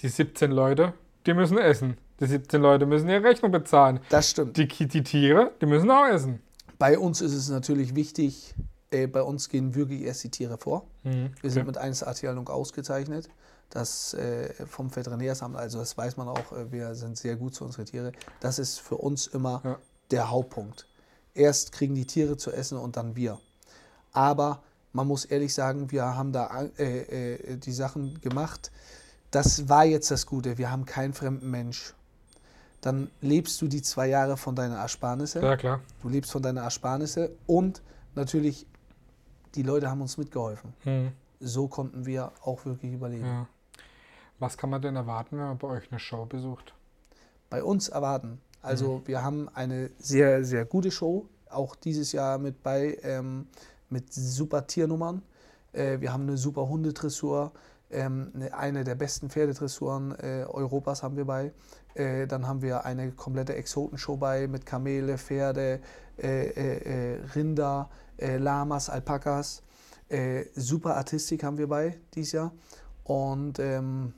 die 0.00 0.08
17 0.08 0.50
Leute, 0.52 0.94
die 1.26 1.34
müssen 1.34 1.58
essen. 1.58 1.98
Die 2.20 2.26
17 2.26 2.62
Leute 2.62 2.86
müssen 2.86 3.08
ihre 3.08 3.24
Rechnung 3.24 3.50
bezahlen. 3.50 4.00
Das 4.08 4.30
stimmt. 4.30 4.56
Die, 4.56 4.68
die 4.68 5.02
Tiere, 5.02 5.50
die 5.60 5.66
müssen 5.66 5.90
auch 5.90 6.06
essen. 6.06 6.40
Bei 6.82 6.98
uns 6.98 7.20
ist 7.20 7.32
es 7.32 7.48
natürlich 7.48 7.94
wichtig, 7.94 8.56
äh, 8.90 9.06
bei 9.06 9.22
uns 9.22 9.48
gehen 9.48 9.76
wirklich 9.76 10.02
erst 10.02 10.24
die 10.24 10.30
Tiere 10.30 10.58
vor. 10.58 10.84
Mhm. 11.04 11.30
Wir 11.40 11.48
sind 11.52 11.64
mit 11.64 11.78
1A-Tierhaltung 11.78 12.48
ausgezeichnet. 12.48 13.28
Das 13.70 14.14
äh, 14.14 14.52
vom 14.66 14.90
Veterinärsamt, 14.94 15.54
also 15.54 15.78
das 15.78 15.96
weiß 15.96 16.16
man 16.16 16.26
auch, 16.26 16.50
äh, 16.50 16.72
wir 16.72 16.96
sind 16.96 17.16
sehr 17.16 17.36
gut 17.36 17.54
zu 17.54 17.64
unseren 17.64 17.86
Tiere. 17.86 18.10
Das 18.40 18.58
ist 18.58 18.80
für 18.80 18.96
uns 18.96 19.28
immer 19.28 19.60
Ja. 19.62 19.78
der 20.10 20.30
Hauptpunkt. 20.30 20.88
Erst 21.34 21.70
kriegen 21.70 21.94
die 21.94 22.04
Tiere 22.04 22.36
zu 22.36 22.50
essen 22.50 22.78
und 22.78 22.96
dann 22.96 23.14
wir. 23.14 23.38
Aber 24.10 24.64
man 24.92 25.06
muss 25.06 25.24
ehrlich 25.24 25.54
sagen, 25.54 25.92
wir 25.92 26.16
haben 26.16 26.32
da 26.32 26.64
äh, 26.78 27.36
äh, 27.36 27.58
die 27.58 27.70
Sachen 27.70 28.20
gemacht. 28.20 28.72
Das 29.30 29.68
war 29.68 29.84
jetzt 29.84 30.10
das 30.10 30.26
Gute. 30.26 30.58
Wir 30.58 30.72
haben 30.72 30.84
keinen 30.84 31.14
fremden 31.14 31.48
Mensch. 31.48 31.94
Dann 32.82 33.10
lebst 33.20 33.62
du 33.62 33.68
die 33.68 33.80
zwei 33.80 34.08
Jahre 34.08 34.36
von 34.36 34.54
deiner 34.54 34.76
Ersparnisse. 34.76 35.40
Ja, 35.40 35.56
klar. 35.56 35.80
Du 36.02 36.08
lebst 36.08 36.30
von 36.32 36.42
deiner 36.42 36.62
Ersparnisse 36.62 37.30
und 37.46 37.80
natürlich, 38.14 38.66
die 39.54 39.62
Leute 39.62 39.88
haben 39.88 40.02
uns 40.02 40.18
mitgeholfen. 40.18 40.74
Mhm. 40.84 41.12
So 41.40 41.68
konnten 41.68 42.04
wir 42.04 42.32
auch 42.42 42.64
wirklich 42.66 42.92
überleben. 42.92 43.24
Ja. 43.24 43.46
Was 44.38 44.58
kann 44.58 44.70
man 44.70 44.82
denn 44.82 44.96
erwarten, 44.96 45.38
wenn 45.38 45.44
man 45.44 45.58
bei 45.58 45.68
euch 45.68 45.90
eine 45.90 46.00
Show 46.00 46.26
besucht? 46.26 46.74
Bei 47.48 47.62
uns 47.62 47.88
erwarten. 47.88 48.40
Also 48.60 49.02
wir 49.06 49.22
haben 49.22 49.48
eine 49.54 49.90
sehr, 49.98 50.44
sehr 50.44 50.64
gute 50.64 50.90
Show, 50.90 51.28
auch 51.50 51.76
dieses 51.76 52.12
Jahr 52.12 52.38
mit 52.38 52.62
bei, 52.62 52.98
ähm, 53.02 53.46
mit 53.90 54.12
super 54.12 54.66
Tiernummern. 54.66 55.22
Äh, 55.72 56.00
wir 56.00 56.12
haben 56.12 56.22
eine 56.22 56.36
super 56.36 56.68
Hundedressur, 56.68 57.52
ähm, 57.52 57.60
eine, 57.92 58.54
eine 58.54 58.84
der 58.84 58.94
besten 58.94 59.30
Pferdedressuren 59.30 60.12
äh, 60.18 60.44
Europas 60.48 61.02
haben 61.02 61.16
wir 61.16 61.24
bei. 61.24 61.52
Äh, 61.94 62.26
dann 62.26 62.46
haben 62.46 62.62
wir 62.62 62.84
eine 62.84 63.12
komplette 63.12 63.54
Exotenshow 63.54 64.16
bei 64.16 64.48
mit 64.48 64.66
Kamele, 64.66 65.18
Pferde, 65.18 65.80
äh, 66.16 67.18
Rinder, 67.34 67.90
Lamas, 68.18 68.88
Alpakas. 68.88 69.62
Super 70.54 70.96
Artistik 70.96 71.42
haben 71.42 71.56
wir 71.58 71.66
bei 71.66 71.98
dieses 72.14 72.32
Jahr. 72.32 72.52
Und 73.04 73.58
ähm, 73.58 74.12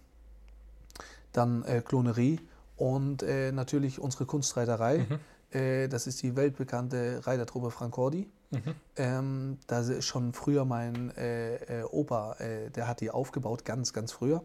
dann 1.32 1.64
Klonerie 1.84 2.40
und 2.76 3.24
natürlich 3.52 4.00
unsere 4.00 4.26
Kunstreiterei. 4.26 5.06
Mhm. 5.52 5.88
Das 5.88 6.08
ist 6.08 6.20
die 6.22 6.34
weltbekannte 6.34 7.20
Reitertruppe 7.24 7.70
Francordi. 7.70 8.28
Mhm. 8.50 8.74
Ähm, 8.96 9.58
da 9.66 9.80
ist 9.80 10.04
schon 10.04 10.32
früher 10.32 10.64
mein 10.64 11.10
äh, 11.16 11.80
äh, 11.80 11.82
Opa, 11.84 12.34
äh, 12.34 12.70
der 12.70 12.86
hat 12.86 13.00
die 13.00 13.10
aufgebaut, 13.10 13.64
ganz, 13.64 13.92
ganz 13.92 14.12
früher. 14.12 14.42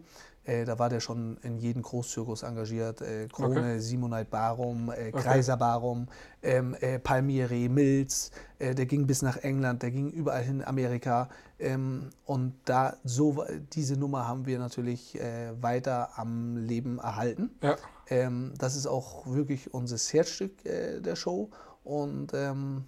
Äh, 0.50 0.66
da 0.66 0.80
war 0.80 0.90
der 0.90 1.00
schon 1.00 1.38
in 1.44 1.58
jedem 1.58 1.84
Großzirkus 1.84 2.42
engagiert. 2.44 3.02
Äh, 3.02 3.28
Krone, 3.28 3.60
okay. 3.60 3.80
Simonite 3.80 4.30
Barum, 4.32 4.90
äh, 4.90 5.12
Kreiser 5.12 5.58
Barum, 5.58 6.08
ähm, 6.42 6.76
äh, 6.80 6.98
Palmieri, 6.98 7.70
Mills. 7.70 8.32
Äh, 8.58 8.74
der 8.74 8.88
ging 8.88 9.06
bis 9.06 9.22
nach 9.22 9.38
England, 9.38 9.84
der 9.84 9.92
ging 9.92 10.10
überall 10.10 10.44
hin, 10.44 10.64
Amerika. 10.64 11.30
Ähm, 11.60 12.10
und 12.26 12.56
da 12.66 12.96
so 13.04 13.44
diese 13.74 13.96
Nummer 13.96 14.28
haben 14.28 14.46
wir 14.46 14.58
natürlich 14.60 15.20
weiter 15.60 16.18
am 16.18 16.58
Leben 16.58 17.00
erhalten. 17.00 17.52
Ja. 17.62 17.76
Ähm, 18.08 18.54
das 18.58 18.76
ist 18.76 18.88
auch 18.88 19.28
wirklich 19.28 19.74
unser 19.74 19.98
Herzstück 19.98 20.64
der 20.64 21.16
Show. 21.16 21.50
Und 21.84 22.34
ähm. 22.34 22.86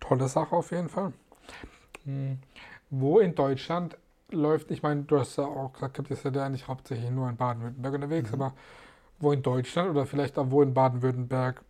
Tolle 0.00 0.28
Sache 0.28 0.56
auf 0.56 0.70
jeden 0.70 0.88
Fall. 0.88 1.12
Hm. 2.04 2.38
Wo 2.90 3.20
in 3.20 3.34
Deutschland 3.34 3.96
läuft, 4.30 4.70
ich 4.70 4.82
meine, 4.82 5.02
du 5.02 5.18
hast 5.18 5.36
ja 5.36 5.44
auch 5.44 5.72
gesagt, 5.72 5.98
ihr 6.10 6.16
seid 6.16 6.36
ja 6.36 6.44
eigentlich 6.44 6.66
hauptsächlich 6.66 7.10
nur 7.10 7.28
in 7.28 7.36
Baden-Württemberg 7.36 7.94
unterwegs, 7.94 8.30
mhm. 8.30 8.42
aber 8.42 8.54
wo 9.18 9.32
in 9.32 9.42
Deutschland 9.42 9.90
oder 9.90 10.06
vielleicht 10.06 10.38
auch 10.38 10.50
wo 10.50 10.62
in 10.62 10.74
Baden-Württemberg 10.74 11.62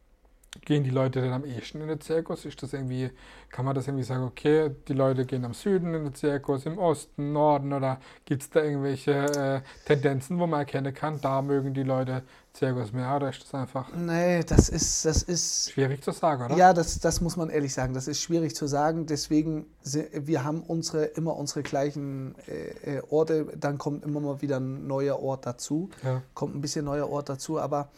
gehen 0.65 0.83
die 0.83 0.91
Leute 0.91 1.21
denn 1.21 1.33
am 1.33 1.45
ehesten 1.45 1.81
in 1.81 1.89
den 1.89 2.01
Zirkus? 2.01 2.45
Ist 2.45 2.63
das 2.63 2.73
irgendwie, 2.73 3.11
kann 3.51 3.65
man 3.65 3.75
das 3.75 3.87
irgendwie 3.87 4.05
sagen, 4.05 4.25
okay, 4.25 4.71
die 4.89 4.93
Leute 4.93 5.25
gehen 5.25 5.45
am 5.45 5.55
Süden 5.55 5.95
in 5.95 6.05
den 6.05 6.15
Zirkus, 6.15 6.67
im 6.67 6.79
Osten, 6.79 7.33
Norden 7.33 7.73
oder 7.73 8.01
gibt 8.25 8.43
es 8.43 8.51
da 8.51 8.63
irgendwelche 8.63 9.13
äh, 9.13 9.61
Tendenzen, 9.87 10.39
wo 10.39 10.47
man 10.47 10.61
erkennen 10.61 10.93
kann, 10.93 11.21
da 11.21 11.41
mögen 11.43 11.73
die 11.73 11.85
Leute 11.85 12.23
Zirkus 12.53 12.93
mehr 12.93 13.15
oder 13.15 13.31
ist 13.31 13.43
das 13.45 13.55
einfach? 13.55 13.95
Nee, 13.95 14.43
das 14.43 14.69
ist, 14.69 15.05
das 15.05 15.23
ist. 15.23 15.71
Schwierig 15.71 16.03
zu 16.03 16.11
sagen, 16.11 16.47
oder? 16.47 16.57
Ja, 16.57 16.73
das, 16.73 16.99
das 16.99 17.21
muss 17.21 17.37
man 17.37 17.49
ehrlich 17.49 17.73
sagen. 17.73 17.95
Das 17.95 18.09
ist 18.09 18.21
schwierig 18.21 18.57
zu 18.57 18.67
sagen. 18.67 19.07
Deswegen, 19.07 19.67
wir 19.85 20.43
haben 20.43 20.63
unsere, 20.63 21.05
immer 21.05 21.37
unsere 21.37 21.63
gleichen 21.63 22.35
äh, 22.49 22.97
äh, 22.97 23.03
Orte. 23.09 23.47
Dann 23.57 23.79
kommt 23.79 24.05
immer 24.05 24.19
mal 24.19 24.43
wieder 24.43 24.59
ein 24.59 24.89
neuer 24.89 25.21
Ort 25.21 25.47
dazu. 25.47 25.91
Ja. 26.03 26.23
Kommt 26.35 26.57
ein 26.57 26.61
bisschen 26.61 26.85
neuer 26.85 27.09
Ort 27.09 27.29
dazu. 27.29 27.61
Aber 27.61 27.91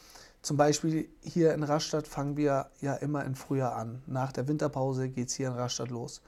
zum 0.42 0.56
Beispiel 0.56 1.08
hier 1.22 1.54
in 1.54 1.62
Rastatt 1.62 2.08
fangen 2.08 2.36
wir 2.36 2.66
ja 2.80 2.94
immer 2.94 3.24
im 3.24 3.36
Frühjahr 3.36 3.76
an. 3.76 4.02
Nach 4.06 4.32
der 4.32 4.48
Winterpause 4.48 5.08
geht 5.08 5.28
es 5.28 5.34
hier 5.34 5.48
in 5.48 5.54
Rastatt 5.54 5.90
los. 5.90 6.20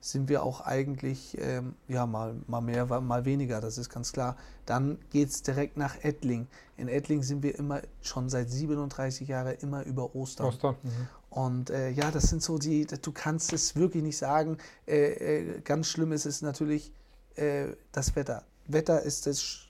Sind 0.00 0.28
wir 0.28 0.42
auch 0.42 0.60
eigentlich, 0.60 1.38
ähm, 1.40 1.74
ja, 1.88 2.06
mal, 2.06 2.34
mal 2.46 2.60
mehr, 2.60 2.84
mal 3.00 3.24
weniger, 3.24 3.60
das 3.60 3.78
ist 3.78 3.88
ganz 3.88 4.12
klar. 4.12 4.36
Dann 4.66 4.98
geht 5.10 5.30
es 5.30 5.42
direkt 5.42 5.78
nach 5.78 5.96
Ettling. 6.02 6.48
In 6.76 6.88
Ettling 6.88 7.22
sind 7.22 7.42
wir 7.42 7.58
immer 7.58 7.80
schon 8.02 8.28
seit 8.28 8.50
37 8.50 9.28
Jahren 9.28 9.56
immer 9.60 9.84
über 9.84 10.14
Ostern. 10.14 10.48
Ostern. 10.48 10.76
Mhm. 10.82 11.08
Und 11.30 11.70
äh, 11.70 11.90
ja, 11.90 12.10
das 12.10 12.24
sind 12.24 12.42
so 12.42 12.58
die, 12.58 12.86
du 12.86 13.12
kannst 13.12 13.54
es 13.54 13.74
wirklich 13.74 14.02
nicht 14.02 14.18
sagen. 14.18 14.58
Äh, 14.86 15.12
äh, 15.12 15.60
ganz 15.60 15.86
schlimm 15.86 16.12
ist 16.12 16.26
es 16.26 16.42
natürlich 16.42 16.92
äh, 17.36 17.68
das 17.92 18.16
Wetter. 18.16 18.44
Wetter 18.66 19.00
ist 19.00 19.26
das, 19.26 19.60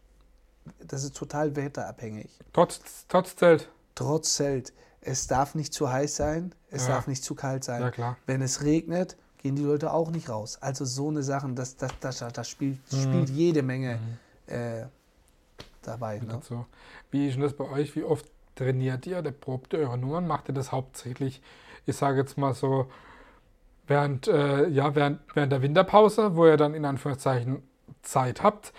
das 0.84 1.04
ist 1.04 1.14
total 1.14 1.54
wetterabhängig. 1.54 2.30
Trotz, 2.52 2.80
trotz 3.06 3.36
Zelt 3.36 3.68
trotz 3.94 4.34
Zelt. 4.34 4.72
Es 5.00 5.26
darf 5.26 5.54
nicht 5.54 5.74
zu 5.74 5.90
heiß 5.90 6.14
sein, 6.16 6.54
es 6.70 6.86
ja. 6.86 6.94
darf 6.94 7.06
nicht 7.08 7.24
zu 7.24 7.34
kalt 7.34 7.64
sein. 7.64 7.92
Ja, 7.96 8.16
Wenn 8.26 8.40
es 8.40 8.62
regnet, 8.62 9.16
gehen 9.38 9.56
die 9.56 9.64
Leute 9.64 9.92
auch 9.92 10.10
nicht 10.10 10.28
raus. 10.28 10.58
Also 10.60 10.84
so 10.84 11.08
eine 11.08 11.22
Sache, 11.22 11.48
das, 11.52 11.76
das, 11.76 11.92
das, 12.00 12.18
das 12.32 12.48
spielt, 12.48 12.78
mhm. 12.92 13.02
spielt 13.02 13.30
jede 13.30 13.62
Menge 13.62 13.98
mhm. 13.98 14.54
äh, 14.54 14.86
dabei. 15.82 16.20
Ne? 16.20 16.40
So. 16.48 16.66
Wie 17.10 17.26
ist 17.26 17.34
denn 17.34 17.42
das 17.42 17.54
bei 17.54 17.68
euch? 17.68 17.96
Wie 17.96 18.04
oft 18.04 18.26
trainiert 18.54 19.06
ihr 19.06 19.18
oder 19.18 19.32
probt 19.32 19.72
ihr 19.72 19.80
eure 19.80 19.98
Nummern? 19.98 20.26
Macht 20.26 20.48
ihr 20.48 20.54
das 20.54 20.70
hauptsächlich, 20.70 21.42
ich 21.86 21.96
sage 21.96 22.20
jetzt 22.20 22.38
mal 22.38 22.54
so, 22.54 22.86
während, 23.88 24.28
äh, 24.28 24.68
ja, 24.68 24.94
während, 24.94 25.20
während 25.34 25.52
der 25.52 25.62
Winterpause, 25.62 26.36
wo 26.36 26.46
ihr 26.46 26.56
dann 26.56 26.74
in 26.74 26.84
Anführungszeichen 26.84 27.62
Zeit 28.02 28.42
habt? 28.42 28.72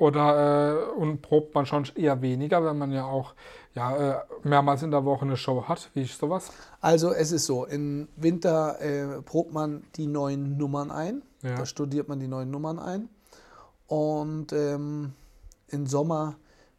Oder 0.00 0.94
äh, 0.96 0.98
und 0.98 1.20
probt 1.20 1.54
man 1.54 1.66
schon 1.66 1.86
eher 1.94 2.22
weniger, 2.22 2.64
wenn 2.64 2.78
man 2.78 2.90
ja 2.90 3.04
auch 3.04 3.34
ja, 3.74 3.96
äh, 3.96 4.20
mehrmals 4.44 4.82
in 4.82 4.90
der 4.90 5.04
Woche 5.04 5.26
eine 5.26 5.36
Show 5.36 5.64
hat. 5.68 5.90
Wie 5.92 6.04
ist 6.04 6.18
sowas? 6.18 6.50
Also 6.80 7.12
es 7.12 7.32
ist 7.32 7.44
so, 7.44 7.66
im 7.66 8.08
Winter 8.16 8.80
äh, 8.80 9.20
probt 9.20 9.52
man 9.52 9.84
die 9.96 10.06
neuen 10.06 10.56
Nummern 10.56 10.90
ein. 10.90 11.20
Ja. 11.42 11.54
Da 11.54 11.66
studiert 11.66 12.08
man 12.08 12.18
die 12.18 12.28
neuen 12.28 12.50
Nummern 12.50 12.78
ein. 12.78 13.10
Und 13.88 14.54
ähm, 14.54 15.12
im 15.68 15.86
Sommer 15.86 16.36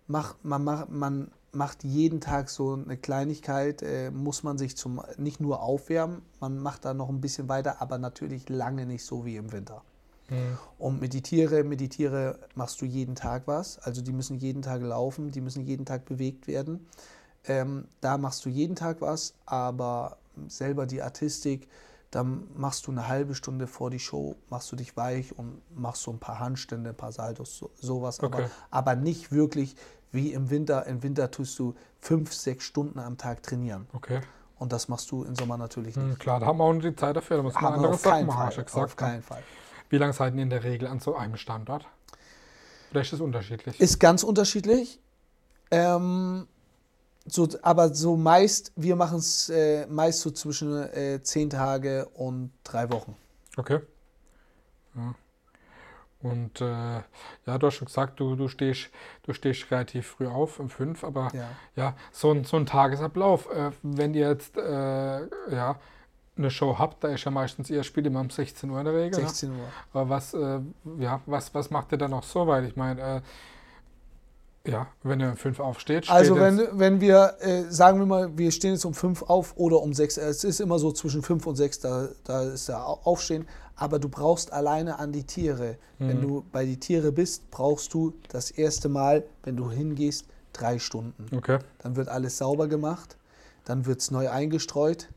macht 0.08 0.44
man, 0.44 0.64
macht, 0.64 0.90
man 0.90 1.30
macht 1.52 1.84
jeden 1.84 2.22
Tag 2.22 2.50
so 2.50 2.74
eine 2.74 2.98
Kleinigkeit, 2.98 3.84
äh, 3.84 4.10
muss 4.10 4.42
man 4.42 4.58
sich 4.58 4.76
zum 4.76 5.00
nicht 5.18 5.40
nur 5.40 5.62
aufwärmen, 5.62 6.24
man 6.40 6.58
macht 6.58 6.86
da 6.86 6.96
noch 6.96 7.10
ein 7.10 7.22
bisschen 7.22 7.50
weiter, 7.50 7.84
aber 7.84 8.00
natürlich 8.00 8.50
lange 8.50 8.88
nicht 8.88 9.06
so 9.06 9.26
wie 9.26 9.36
im 9.36 9.52
Winter. 9.52 9.84
Mhm. 10.32 10.58
Und 10.80 11.02
mit 11.02 11.14
die 11.14 11.22
Tiere, 11.22 11.64
mit 11.64 11.80
die 11.80 11.90
Tiere 11.90 12.40
machst 12.56 12.82
du 12.82 12.86
jeden 12.86 13.16
Tag 13.16 13.44
was. 13.46 13.78
Also 13.80 14.02
die 14.02 14.14
müssen 14.14 14.38
jeden 14.38 14.62
Tag 14.62 14.82
laufen, 14.82 15.32
die 15.32 15.42
müssen 15.42 15.64
jeden 15.64 15.86
Tag 15.86 16.06
bewegt 16.06 16.48
werden. 16.48 16.88
Ähm, 17.46 17.88
da 18.00 18.18
machst 18.18 18.46
du 18.46 18.50
jeden 18.50 18.76
Tag 18.76 19.02
was, 19.02 19.34
aber 19.46 20.18
selber 20.48 20.86
die 20.86 21.02
Artistik, 21.02 21.68
dann 22.12 22.48
machst 22.56 22.88
du 22.88 22.92
eine 22.92 23.08
halbe 23.08 23.36
Stunde 23.36 23.68
vor 23.68 23.90
die 23.90 24.00
Show, 24.00 24.36
machst 24.50 24.72
du 24.72 24.76
dich 24.76 24.98
weich 24.98 25.38
und 25.38 25.62
machst 25.74 26.04
so 26.04 26.12
ein 26.12 26.20
paar 26.20 26.40
Handstände, 26.40 26.90
ein 26.90 26.98
paar 26.98 27.12
Saltos, 27.12 27.58
so, 27.58 27.72
sowas. 27.80 28.22
Okay. 28.22 28.44
Aber, 28.70 28.92
aber 28.92 28.96
nicht 28.96 29.32
wirklich 29.32 29.76
wie 30.12 30.34
im 30.34 30.50
Winter. 30.50 30.86
Im 30.88 31.04
Winter 31.04 31.32
tust 31.32 31.58
du 31.58 31.74
fünf, 32.00 32.34
sechs 32.34 32.66
Stunden 32.66 33.00
am 33.00 33.18
Tag 33.18 33.44
trainieren. 33.44 33.88
Okay. 33.94 34.22
Und 34.60 34.74
das 34.74 34.90
machst 34.90 35.10
du 35.12 35.24
im 35.24 35.36
Sommer 35.36 35.58
natürlich 35.58 35.96
hm, 35.96 36.10
nicht. 36.10 36.20
klar, 36.20 36.40
da 36.40 36.46
haben 36.46 36.58
wir 36.58 36.66
auch 36.66 36.74
nicht 36.74 36.86
die 36.86 36.96
Zeit 36.96 37.16
dafür, 37.16 37.38
da 37.38 37.44
muss 37.44 37.56
man 37.56 37.74
andere 37.74 37.98
Sachen 37.98 38.28
machen. 38.28 38.64
Auf 38.74 38.96
keinen 38.96 39.24
Fall. 39.24 39.42
Wie 39.92 39.98
lange 39.98 40.14
seid 40.14 40.36
ihr 40.36 40.42
in 40.42 40.50
der 40.50 40.64
Regel 40.64 40.88
an 40.88 41.00
so 41.00 41.16
einem 41.16 41.36
Standort? 41.36 41.86
Oder 42.92 43.02
ist 43.02 43.12
das 43.12 43.20
unterschiedlich? 43.20 43.80
Ist 43.80 44.00
ganz 44.00 44.24
unterschiedlich. 44.24 45.00
Ähm, 45.70 46.48
so, 47.26 47.48
aber 47.62 47.94
so 47.94 48.16
meist, 48.16 48.72
wir 48.78 48.96
machen 48.96 49.18
es 49.18 49.50
äh, 49.50 49.86
meist 49.88 50.22
so 50.22 50.32
zwischen 50.32 50.82
äh, 50.94 51.22
zehn 51.22 51.50
Tage 51.50 52.06
und 52.14 52.52
drei 52.64 52.90
Wochen. 52.90 53.18
Okay. 53.58 53.82
Ja. 54.96 55.14
Und 56.22 56.62
äh, 56.62 56.66
ja, 57.46 57.58
du 57.58 57.68
hast 57.68 57.76
schon 57.76 57.88
gesagt, 57.88 58.20
du, 58.20 58.36
du, 58.36 58.48
stehst, 58.48 58.90
du 59.24 59.34
stehst 59.34 59.70
relativ 59.72 60.08
früh 60.08 60.28
auf, 60.28 60.60
um 60.60 60.70
fünf, 60.70 61.04
aber 61.04 61.32
ja, 61.34 61.50
ja 61.76 61.96
so, 62.12 62.32
ein, 62.32 62.46
so 62.46 62.56
ein 62.58 62.66
Tagesablauf, 62.66 63.50
äh, 63.52 63.72
wenn 63.82 64.14
ihr 64.14 64.30
jetzt 64.30 64.56
äh, 64.56 65.22
ja, 65.54 65.80
eine 66.42 66.52
Show 66.52 66.78
habt, 66.78 67.04
da 67.04 67.10
ist 67.10 67.24
ja 67.24 67.32
meistens 67.32 67.70
ihr 67.70 67.84
Spiel 67.84 68.06
immer 68.06 68.20
um 68.20 68.30
16 68.30 68.70
Uhr 68.70 68.80
in 68.80 68.86
der 68.86 68.94
Regel. 68.94 69.20
16 69.20 69.50
ne? 69.50 69.58
Uhr. 69.58 69.66
Aber 69.94 70.10
was, 70.10 70.34
äh, 70.34 70.60
ja, 71.00 71.22
was, 71.26 71.54
was 71.54 71.70
macht 71.70 71.92
ihr 71.92 71.98
dann 71.98 72.12
noch 72.12 72.24
so? 72.24 72.48
Weil 72.48 72.66
ich 72.66 72.76
meine, 72.76 73.02
äh, 73.02 73.22
ja, 74.70 74.88
wenn 75.04 75.20
ihr 75.20 75.30
um 75.30 75.38
5 75.38 75.60
aufsteht. 75.60 76.10
Also 76.10 76.40
wenn, 76.40 76.68
wenn 76.74 77.02
wir, 77.02 77.36
äh, 77.40 77.64
sagen 77.70 78.00
wir 78.00 78.06
mal, 78.06 78.38
wir 78.38 78.52
stehen 78.52 78.74
jetzt 78.74 78.86
um 78.86 78.94
5 78.94 79.24
auf 79.24 79.54
oder 79.58 79.82
um 79.82 79.94
6, 79.94 80.18
es 80.18 80.44
ist 80.44 80.60
immer 80.60 80.78
so 80.78 80.92
zwischen 80.92 81.24
5 81.24 81.48
und 81.48 81.56
6, 81.56 81.80
da, 81.80 82.10
da 82.24 82.44
ist 82.44 82.70
der 82.70 82.86
Aufstehen, 82.86 83.48
aber 83.76 83.98
du 83.98 84.10
brauchst 84.10 84.54
alleine 84.54 85.00
an 85.00 85.12
die 85.12 85.24
Tiere. 85.24 85.78
Mhm. 85.98 86.08
Wenn 86.08 86.22
du 86.22 86.46
bei 86.52 86.66
die 86.66 86.80
Tiere 86.80 87.12
bist, 87.12 87.50
brauchst 87.50 87.94
du 87.94 88.14
das 88.30 88.52
erste 88.52 88.90
Mal, 88.90 89.24
wenn 89.44 89.58
du 89.58 89.72
hingehst, 89.72 90.28
drei 90.54 90.78
Stunden. 90.78 91.36
Okay. 91.36 91.60
Dann 91.80 91.96
wird 91.96 92.10
alles 92.10 92.38
sauber 92.38 92.68
gemacht, 92.68 93.18
dann 93.66 93.86
wird 93.86 94.02
es 94.02 94.12
neu 94.12 94.30
eingestreut, 94.30 95.10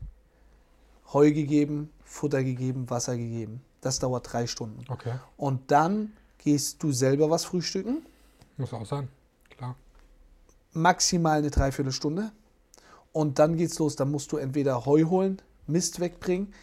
Heu 1.13 1.31
gegeben, 1.31 1.91
Futter 2.03 2.43
gegeben, 2.43 2.89
Wasser 2.89 3.17
gegeben. 3.17 3.61
Das 3.81 3.99
dauert 3.99 4.31
drei 4.31 4.47
Stunden. 4.47 4.83
Okay. 4.89 5.13
Und 5.37 5.71
dann 5.71 6.13
gehst 6.39 6.81
du 6.81 6.91
selber 6.91 7.29
was 7.29 7.45
frühstücken. 7.45 8.05
Muss 8.57 8.73
auch 8.73 8.85
sein, 8.85 9.07
klar. 9.49 9.75
Maximal 10.73 11.39
eine 11.39 11.51
Dreiviertelstunde. 11.51 12.31
Und 13.11 13.39
dann 13.39 13.55
geht's 13.55 13.79
los. 13.79 13.95
Dann 13.95 14.11
musst 14.11 14.31
du 14.31 14.37
entweder 14.37 14.85
Heu 14.85 15.05
holen, 15.05 15.41
Mist 15.67 15.99
wegbringen. 15.99 16.53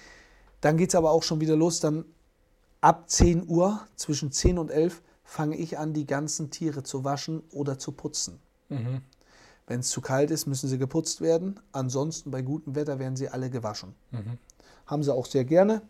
Dann 0.61 0.77
geht 0.77 0.91
es 0.91 0.95
aber 0.95 1.11
auch 1.11 1.23
schon 1.23 1.41
wieder 1.41 1.57
los. 1.57 1.81
Dann 1.81 2.05
ab 2.81 3.09
10 3.09 3.49
Uhr, 3.49 3.87
zwischen 3.97 4.33
10 4.33 4.59
und 4.59 4.71
11, 4.71 5.03
fange 5.25 5.57
ich 5.57 5.79
an, 5.79 5.95
die 5.95 6.07
ganzen 6.07 6.51
Tiere 6.51 6.83
zu 6.83 7.05
waschen 7.05 7.43
oder 7.53 7.79
zu 7.79 7.93
putzen. 7.93 8.39
Mhm. 8.69 9.03
Wenn 9.73 9.81
es 9.81 9.89
zu 9.89 10.03
kalt 10.03 10.31
ist, 10.31 10.45
müssen 10.45 10.69
sie 10.69 10.77
geputzt 10.77 11.23
werden. 11.23 11.59
Ansonsten 11.73 12.31
bei 12.31 12.43
gutem 12.43 12.75
Wetter 12.75 12.99
werden 12.99 13.17
sie 13.17 13.31
alle 13.31 13.49
gewaschen. 13.49 13.95
Mhm. 14.11 14.37
Haben 14.87 15.03
sie 15.03 15.15
auch 15.15 15.25
sehr 15.25 15.47
gerne. 15.47 15.81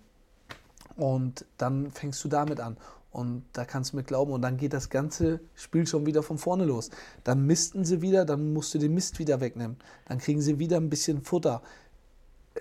Und 0.94 1.44
dann 1.58 1.90
fängst 1.90 2.22
du 2.22 2.28
damit 2.28 2.60
an. 2.60 2.76
Und 3.10 3.42
da 3.52 3.64
kannst 3.64 3.92
du 3.92 3.96
mir 3.96 4.04
glauben, 4.04 4.30
und 4.30 4.42
dann 4.42 4.56
geht 4.56 4.72
das 4.72 4.88
ganze 4.88 5.40
Spiel 5.56 5.84
schon 5.88 6.06
wieder 6.06 6.22
von 6.22 6.38
vorne 6.38 6.64
los. 6.64 6.90
Dann 7.24 7.44
misten 7.44 7.84
sie 7.84 8.02
wieder, 8.02 8.24
dann 8.24 8.52
musst 8.52 8.72
du 8.72 8.78
den 8.78 8.94
Mist 8.94 9.18
wieder 9.18 9.40
wegnehmen. 9.40 9.76
Dann 10.06 10.18
kriegen 10.18 10.40
sie 10.40 10.60
wieder 10.60 10.76
ein 10.76 10.88
bisschen 10.88 11.20
Futter. 11.20 11.60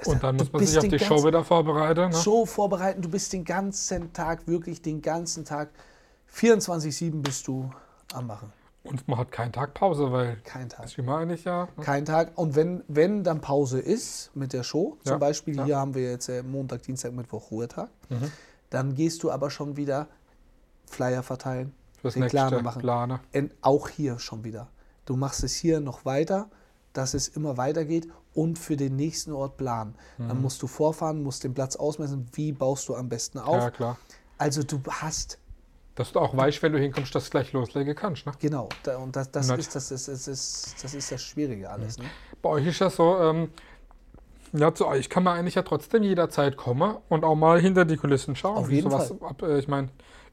Und 0.05 0.23
dann 0.23 0.37
muss 0.37 0.51
man 0.51 0.65
sich 0.65 0.75
auf 0.75 0.87
die 0.87 0.97
Show 0.97 1.23
wieder 1.23 1.43
vorbereiten. 1.43 2.09
Ne? 2.09 2.17
Show 2.17 2.47
vorbereiten, 2.47 3.03
du 3.03 3.09
bist 3.09 3.31
den 3.31 3.45
ganzen 3.45 4.11
Tag, 4.11 4.47
wirklich 4.47 4.81
den 4.81 5.03
ganzen 5.03 5.45
Tag, 5.45 5.69
24-7 6.33 7.21
bist 7.21 7.47
du 7.47 7.69
am 8.11 8.25
Machen. 8.25 8.51
Und 8.83 9.07
man 9.07 9.19
hat 9.19 9.31
keinen 9.31 9.51
Tag 9.53 9.73
Pause, 9.75 10.11
weil 10.11 10.38
Kein 10.43 10.67
Tag. 10.69 10.81
das 10.81 10.91
ist 10.93 10.97
immer 10.97 11.17
eigentlich 11.17 11.43
ja. 11.43 11.67
ne? 11.77 11.83
Kein 11.83 12.03
Tag. 12.05 12.31
Und 12.35 12.55
wenn, 12.55 12.83
wenn 12.88 13.23
dann 13.23 13.39
Pause 13.39 13.79
ist 13.79 14.31
mit 14.35 14.53
der 14.53 14.63
Show, 14.63 14.97
zum 15.03 15.11
Ja, 15.13 15.17
Beispiel 15.17 15.55
ja. 15.55 15.65
hier 15.65 15.77
haben 15.77 15.93
wir 15.93 16.09
jetzt 16.09 16.29
äh, 16.29 16.41
Montag, 16.41 16.81
Dienstag, 16.83 17.13
Mittwoch 17.13 17.51
Ruhetag, 17.51 17.89
Mhm. 18.09 18.31
dann 18.71 18.95
gehst 18.95 19.21
du 19.23 19.29
aber 19.31 19.50
schon 19.51 19.77
wieder 19.77 20.07
Flyer 20.88 21.23
verteilen, 21.23 21.73
Fürs 22.01 22.15
Den 22.15 22.21
nächste 22.23 22.38
Planer 22.38 22.61
machen. 22.63 22.81
Planer. 22.81 23.19
En- 23.31 23.51
auch 23.61 23.88
hier 23.88 24.17
schon 24.19 24.43
wieder. 24.43 24.67
Du 25.05 25.15
machst 25.15 25.43
es 25.43 25.53
hier 25.55 25.79
noch 25.79 26.03
weiter, 26.05 26.50
dass 26.93 27.13
es 27.13 27.27
immer 27.27 27.57
weitergeht 27.57 28.07
und 28.33 28.57
für 28.57 28.75
den 28.77 28.95
nächsten 28.95 29.31
Ort 29.31 29.57
planen. 29.57 29.95
Dann 30.17 30.41
musst 30.41 30.61
du 30.61 30.67
vorfahren, 30.67 31.21
musst 31.21 31.43
den 31.43 31.53
Platz 31.53 31.75
ausmessen, 31.75 32.27
wie 32.33 32.51
baust 32.51 32.88
du 32.89 32.95
am 32.95 33.09
besten 33.09 33.38
auf. 33.39 33.61
Ja, 33.61 33.69
klar. 33.71 33.97
Also 34.38 34.63
du 34.63 34.79
hast, 34.89 35.38
Dass 35.95 36.13
du 36.13 36.19
auch 36.19 36.36
weißt, 36.36 36.63
wenn 36.63 36.71
du 36.71 36.79
hinkommst, 36.79 37.13
dass 37.13 37.25
du 37.25 37.31
gleich 37.31 37.51
loslegen 37.51 37.95
kannst. 37.95 38.25
Ne? 38.25 38.31
genau, 38.39 38.69
da, 38.83 38.98
und 38.98 39.15
das, 39.15 39.29
das, 39.31 39.50
ist, 39.50 39.75
das, 39.75 39.91
ist, 39.91 40.07
das, 40.07 40.27
ist, 40.27 40.83
das 40.83 40.93
ist 40.93 41.12
das 41.12 41.21
Schwierige 41.21 41.69
alles. 41.69 41.98
Ne? 41.98 42.05
Bei 42.41 42.50
euch 42.50 42.67
ist 42.67 42.79
ja 42.79 42.89
so, 42.89 43.17
ähm, 43.17 43.50
ja, 44.53 44.74
zu 44.74 44.88
euch 44.88 45.10
kann 45.10 45.24
man 45.24 45.38
eigentlich 45.38 45.55
ja 45.55 45.63
trotzdem 45.63 46.03
jederzeit 46.03 46.57
kommen 46.57 46.98
und 47.10 47.24
auch 47.24 47.36
mal 47.36 47.60
hinter 47.60 47.86
die 47.86 47.98
Kulissen 47.98 48.36
schauen. 48.36 48.57
Auf 48.57 48.71
jeden 48.71 48.89
Fall. 48.89 49.12
Ab, 49.21 49.41
äh, 49.41 49.60
ich 49.60 49.67
meine, 49.67 49.89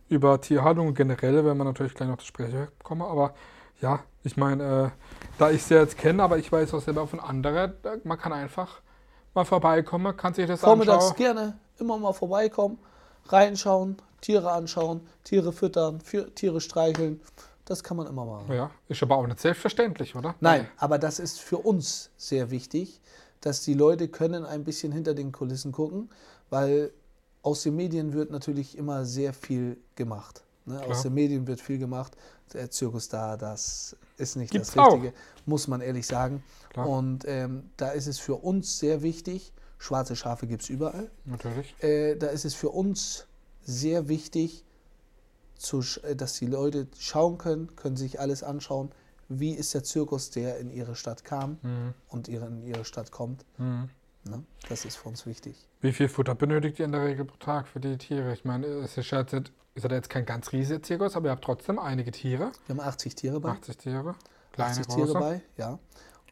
über 0.09 0.41
Tierhaltung 0.41 0.95
generell 0.95 1.45
werden 1.45 1.59
wir 1.59 1.65
natürlich 1.65 1.95
gleich 1.95 2.09
noch 2.09 2.19
zu 2.19 2.27
sprechen 2.27 2.69
kommen, 2.83 3.03
aber 3.03 3.35
ja, 3.81 4.01
ich 4.25 4.37
meine, 4.37 4.87
äh, 4.87 4.91
da 5.39 5.51
ich 5.51 5.63
sie 5.63 5.75
jetzt 5.75 5.97
kenne, 5.97 6.23
aber 6.23 6.39
ich 6.39 6.51
weiß 6.51 6.75
auch 6.75 6.81
selber 6.81 7.07
von 7.07 7.21
anderen, 7.21 7.75
man 8.05 8.19
kann 8.19 8.33
einfach 8.33 8.81
mal 9.35 9.45
vorbeikommen, 9.45 10.17
kann 10.17 10.35
sich 10.35 10.47
das 10.47 10.61
Vormittags 10.61 11.11
anschauen. 11.11 11.17
gerne 11.17 11.59
immer 11.79 11.97
mal 11.99 12.13
vorbeikommen, 12.13 12.79
reinschauen, 13.27 13.97
Tiere 14.21 14.53
anschauen, 14.53 15.01
Tiere 15.25 15.53
füttern, 15.53 16.01
für, 16.01 16.35
Tiere 16.35 16.61
streicheln. 16.61 17.21
Das 17.65 17.85
kann 17.85 17.97
man 17.97 18.07
immer 18.07 18.25
machen. 18.25 18.53
Ja, 18.53 18.71
ist 18.89 19.03
aber 19.03 19.17
auch 19.17 19.27
nicht 19.27 19.41
selbstverständlich, 19.41 20.17
oder? 20.17 20.35
Nein, 20.41 20.67
aber 20.79 20.99
das 20.99 21.19
ist 21.19 21.41
für 21.41 21.59
uns 21.59 22.11
sehr 22.17 22.51
wichtig, 22.51 23.01
dass 23.41 23.63
die 23.63 23.75
Leute 23.75 24.09
können 24.09 24.45
ein 24.45 24.65
bisschen 24.65 24.91
hinter 24.91 25.15
den 25.15 25.33
Kulissen 25.33 25.73
gucken, 25.73 26.09
weil 26.51 26.93
aus 27.43 27.63
den 27.63 27.77
Medien 27.77 28.13
wird 28.13 28.31
natürlich 28.31 28.77
immer 28.77 29.05
sehr 29.05 29.33
viel 29.33 29.77
gemacht. 29.97 30.43
Ne? 30.65 30.83
Aus 30.87 31.03
den 31.03 31.15
Medien 31.15 31.47
wird 31.47 31.61
viel 31.61 31.79
gemacht. 31.79 32.17
Der 32.53 32.71
Zirkus 32.71 33.09
da, 33.09 33.37
das 33.37 33.97
ist 34.17 34.37
nicht 34.37 34.51
Gibt's 34.51 34.73
das 34.73 34.79
auch. 34.79 34.95
Richtige, 34.95 35.15
muss 35.47 35.69
man 35.69 35.81
ehrlich 35.81 36.07
sagen. 36.07 36.43
Klar. 36.71 36.89
Und 36.89 37.25
ähm, 37.27 37.71
da 37.77 37.91
ist 37.91 38.07
es 38.07 38.19
für 38.19 38.37
uns 38.37 38.79
sehr 38.79 39.03
wichtig, 39.03 39.53
schwarze 39.79 40.17
Schafe 40.17 40.47
gibt 40.47 40.63
es 40.63 40.69
überall. 40.69 41.11
Natürlich. 41.25 41.75
Äh, 41.83 42.17
da 42.17 42.29
ist 42.29 42.45
es 42.45 42.55
für 42.55 42.71
uns 42.71 43.28
sehr 43.69 44.09
wichtig, 44.09 44.65
zu, 45.57 45.83
äh, 46.03 46.17
dass 46.17 46.35
die 46.39 46.47
Leute 46.47 46.87
schauen 46.99 47.37
können, 47.37 47.77
können 47.77 47.97
sich 47.97 48.19
alles 48.21 48.43
anschauen, 48.43 48.91
wie 49.29 49.53
ist 49.53 49.75
der 49.75 49.85
Zirkus, 49.85 50.31
der 50.31 50.59
in 50.59 50.71
ihre 50.71 50.95
Stadt 50.97 51.23
kam 51.25 51.59
Mhm. 51.63 51.95
und 52.09 52.29
ihre, 52.29 52.47
in 52.47 52.63
ihre 52.63 52.85
Stadt 52.87 53.11
kommt. 53.13 53.45
Mhm. 53.59 53.91
Ne? 54.25 54.43
Das 54.69 54.85
ist 54.85 54.97
für 54.97 55.09
uns 55.09 55.27
wichtig. 55.27 55.69
Wie 55.81 55.93
viel 55.93 56.09
Futter 56.09 56.35
benötigt 56.35 56.79
ihr 56.79 56.87
in 56.87 56.93
der 56.93 57.05
Regel 57.05 57.25
pro 57.27 57.37
Tag 57.37 57.69
für 57.69 57.79
die 57.81 57.99
Tiere? 57.99 58.33
Ich 58.33 58.45
meine, 58.45 58.67
es 58.67 58.97
ist 58.97 59.11
ja 59.11 59.21
jetzt, 59.21 59.35
ist 59.75 59.85
ja 59.85 59.91
jetzt 59.91 60.09
kein 60.09 60.25
ganz 60.25 60.53
riesiger 60.53 60.83
Zirkus, 60.83 61.15
aber 61.15 61.29
ihr 61.29 61.33
habt 61.33 61.45
trotzdem 61.45 61.79
einige 61.79 62.11
Tiere. 62.11 62.53
Wir 62.67 62.77
haben 62.77 62.81
80 62.81 63.15
Tiere 63.17 63.39
bei. 63.41 63.51
80 63.51 63.77
Tiere. 63.77 64.15
Kleine, 64.53 64.71
80 64.81 64.87
Tiere 64.87 65.07
große. 65.07 65.19
bei, 65.19 65.43
ja. 65.59 65.79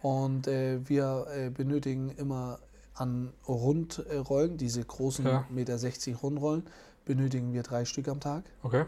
Und 0.02 0.46
äh, 0.46 0.78
wir 0.88 1.26
äh, 1.34 1.50
benötigen 1.50 2.10
immer 2.10 2.60
an 2.94 3.32
Rundrollen, 3.46 4.56
diese 4.56 4.82
großen 4.84 5.26
Ja. 5.26 5.46
Meter 5.50 5.76
60 5.78 6.22
Rundrollen, 6.22 6.64
benötigen 7.06 7.54
wir 7.54 7.62
drei 7.62 7.86
Stück 7.86 8.08
am 8.08 8.20
Tag. 8.20 8.44
Okay. 8.62 8.84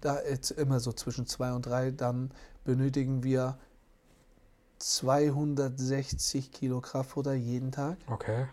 Da 0.00 0.14
ist 0.16 0.52
immer 0.52 0.78
so 0.78 0.92
zwischen 0.92 1.26
zwei 1.26 1.52
und 1.52 1.66
drei. 1.66 1.90
Dann 1.90 2.30
benötigen 2.64 3.24
wir 3.24 3.58
260 4.78 6.52
Kilo 6.52 6.80
Kraftfutter 6.80 7.34
jeden 7.34 7.72
Tag. 7.72 7.98
Okay. 8.06 8.46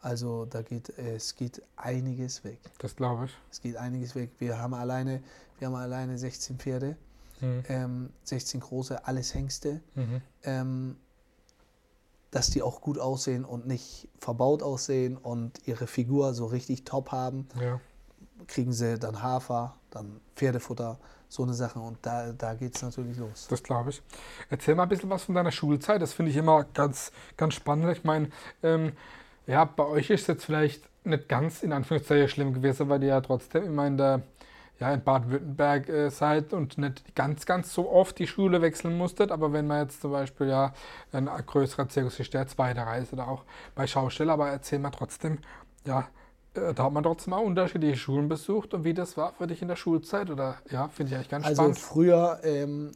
Also 0.00 0.46
da 0.46 0.62
geht 0.62 0.88
es 0.98 1.34
geht 1.34 1.60
einiges 1.76 2.44
weg. 2.44 2.58
Das 2.78 2.96
glaube 2.96 3.26
ich. 3.26 3.32
Es 3.50 3.60
geht 3.60 3.76
einiges 3.76 4.14
weg. 4.14 4.30
Wir 4.38 4.58
haben 4.58 4.72
alleine, 4.74 5.22
wir 5.58 5.66
haben 5.68 5.74
alleine 5.74 6.16
16 6.16 6.58
Pferde, 6.58 6.96
Mhm. 7.40 7.62
ähm, 7.68 8.10
16 8.24 8.60
große, 8.60 9.06
alles 9.06 9.34
Hengste. 9.34 9.80
Mhm. 9.94 10.22
Ähm, 10.44 10.96
dass 12.30 12.50
die 12.50 12.62
auch 12.62 12.80
gut 12.82 12.98
aussehen 12.98 13.44
und 13.44 13.66
nicht 13.66 14.06
verbaut 14.18 14.62
aussehen 14.62 15.16
und 15.16 15.66
ihre 15.66 15.86
Figur 15.86 16.34
so 16.34 16.44
richtig 16.46 16.84
top 16.84 17.10
haben, 17.10 17.48
Ja. 17.60 17.80
Kriegen 18.46 18.72
sie 18.72 18.98
dann 18.98 19.22
Hafer, 19.22 19.74
dann 19.90 20.20
Pferdefutter, 20.36 20.98
so 21.28 21.42
eine 21.42 21.54
Sache. 21.54 21.78
Und 21.78 21.98
da, 22.02 22.32
da 22.32 22.54
geht 22.54 22.76
es 22.76 22.82
natürlich 22.82 23.16
los. 23.16 23.46
Das 23.50 23.62
glaube 23.62 23.90
ich. 23.90 24.02
Erzähl 24.50 24.74
mal 24.74 24.84
ein 24.84 24.88
bisschen 24.88 25.10
was 25.10 25.24
von 25.24 25.34
deiner 25.34 25.52
Schulzeit. 25.52 26.00
Das 26.00 26.12
finde 26.12 26.30
ich 26.30 26.36
immer 26.36 26.64
ganz, 26.74 27.12
ganz 27.36 27.54
spannend. 27.54 27.90
Ich 27.96 28.04
meine, 28.04 28.30
ähm, 28.62 28.92
ja, 29.46 29.64
bei 29.64 29.84
euch 29.84 30.10
ist 30.10 30.22
es 30.22 30.26
jetzt 30.26 30.44
vielleicht 30.44 30.88
nicht 31.04 31.28
ganz 31.28 31.62
in 31.62 31.72
Anführungszeichen 31.72 32.28
schlimm 32.28 32.54
gewesen, 32.54 32.88
weil 32.88 33.02
ihr 33.02 33.10
ja 33.10 33.20
trotzdem 33.20 33.64
immer 33.64 33.86
in 33.86 33.96
der 33.96 34.22
ja, 34.80 34.94
in 34.94 35.02
Baden-Württemberg 35.02 35.88
äh, 35.88 36.10
seid 36.10 36.52
und 36.52 36.78
nicht 36.78 37.14
ganz, 37.14 37.46
ganz 37.46 37.74
so 37.74 37.90
oft 37.90 38.18
die 38.18 38.26
Schule 38.26 38.62
wechseln 38.62 38.96
musstet. 38.96 39.32
Aber 39.32 39.52
wenn 39.52 39.66
man 39.66 39.82
jetzt 39.82 40.00
zum 40.00 40.12
Beispiel 40.12 40.48
ja 40.48 40.72
ein 41.12 41.26
größerer 41.26 41.88
Zirkus 41.88 42.20
ist, 42.20 42.32
der 42.32 42.46
zweite 42.46 42.82
Reise 42.82 43.14
oder 43.14 43.28
auch 43.28 43.44
bei 43.74 43.86
Schausteller, 43.86 44.34
aber 44.34 44.48
erzähl 44.48 44.78
mal 44.78 44.90
trotzdem, 44.90 45.38
ja, 45.84 46.08
da 46.74 46.84
hat 46.84 46.92
man 46.92 47.02
trotzdem 47.02 47.32
auch 47.32 47.42
unterschiedliche 47.42 47.96
Schulen 47.96 48.28
besucht 48.28 48.74
und 48.74 48.84
wie 48.84 48.94
das 48.94 49.16
war 49.16 49.32
für 49.32 49.46
dich 49.46 49.62
in 49.62 49.68
der 49.68 49.76
Schulzeit 49.76 50.30
oder 50.30 50.56
ja, 50.70 50.88
finde 50.88 51.10
ich 51.12 51.16
eigentlich 51.16 51.28
ganz 51.28 51.46
Also 51.46 51.62
spannend. 51.62 51.78
früher, 51.78 52.40
ähm, 52.44 52.92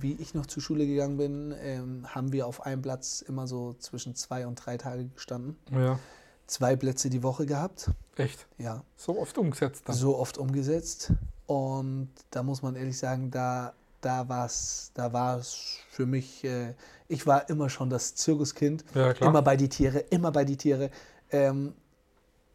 wie 0.00 0.12
ich 0.14 0.34
noch 0.34 0.46
zur 0.46 0.62
Schule 0.62 0.86
gegangen 0.86 1.16
bin, 1.16 1.54
ähm, 1.62 2.06
haben 2.14 2.32
wir 2.32 2.46
auf 2.46 2.64
einem 2.66 2.82
Platz 2.82 3.20
immer 3.22 3.46
so 3.46 3.74
zwischen 3.78 4.14
zwei 4.14 4.46
und 4.46 4.56
drei 4.56 4.76
Tage 4.76 5.06
gestanden. 5.06 5.56
Ja, 5.70 5.98
Zwei 6.46 6.76
Plätze 6.76 7.08
die 7.08 7.22
Woche 7.22 7.46
gehabt. 7.46 7.90
echt. 8.16 8.46
Ja, 8.58 8.82
So 8.96 9.18
oft 9.18 9.38
umgesetzt 9.38 9.84
dann. 9.86 9.96
so 9.96 10.18
oft 10.18 10.36
umgesetzt. 10.38 11.12
Und 11.46 12.10
da 12.30 12.42
muss 12.42 12.62
man 12.62 12.76
ehrlich 12.76 12.98
sagen, 12.98 13.30
da, 13.30 13.72
da 14.00 14.28
war 14.28 14.46
es 14.46 14.90
da 14.94 15.12
war's 15.12 15.78
für 15.88 16.04
mich, 16.06 16.44
äh, 16.44 16.74
ich 17.08 17.26
war 17.26 17.48
immer 17.48 17.70
schon 17.70 17.88
das 17.90 18.14
Zirkuskind. 18.16 18.84
Ja, 18.94 19.12
klar. 19.14 19.30
Immer 19.30 19.42
bei 19.42 19.56
die 19.56 19.68
Tiere, 19.68 19.98
immer 19.98 20.30
bei 20.32 20.44
die 20.44 20.56
Tiere. 20.56 20.90
Ähm, 21.30 21.74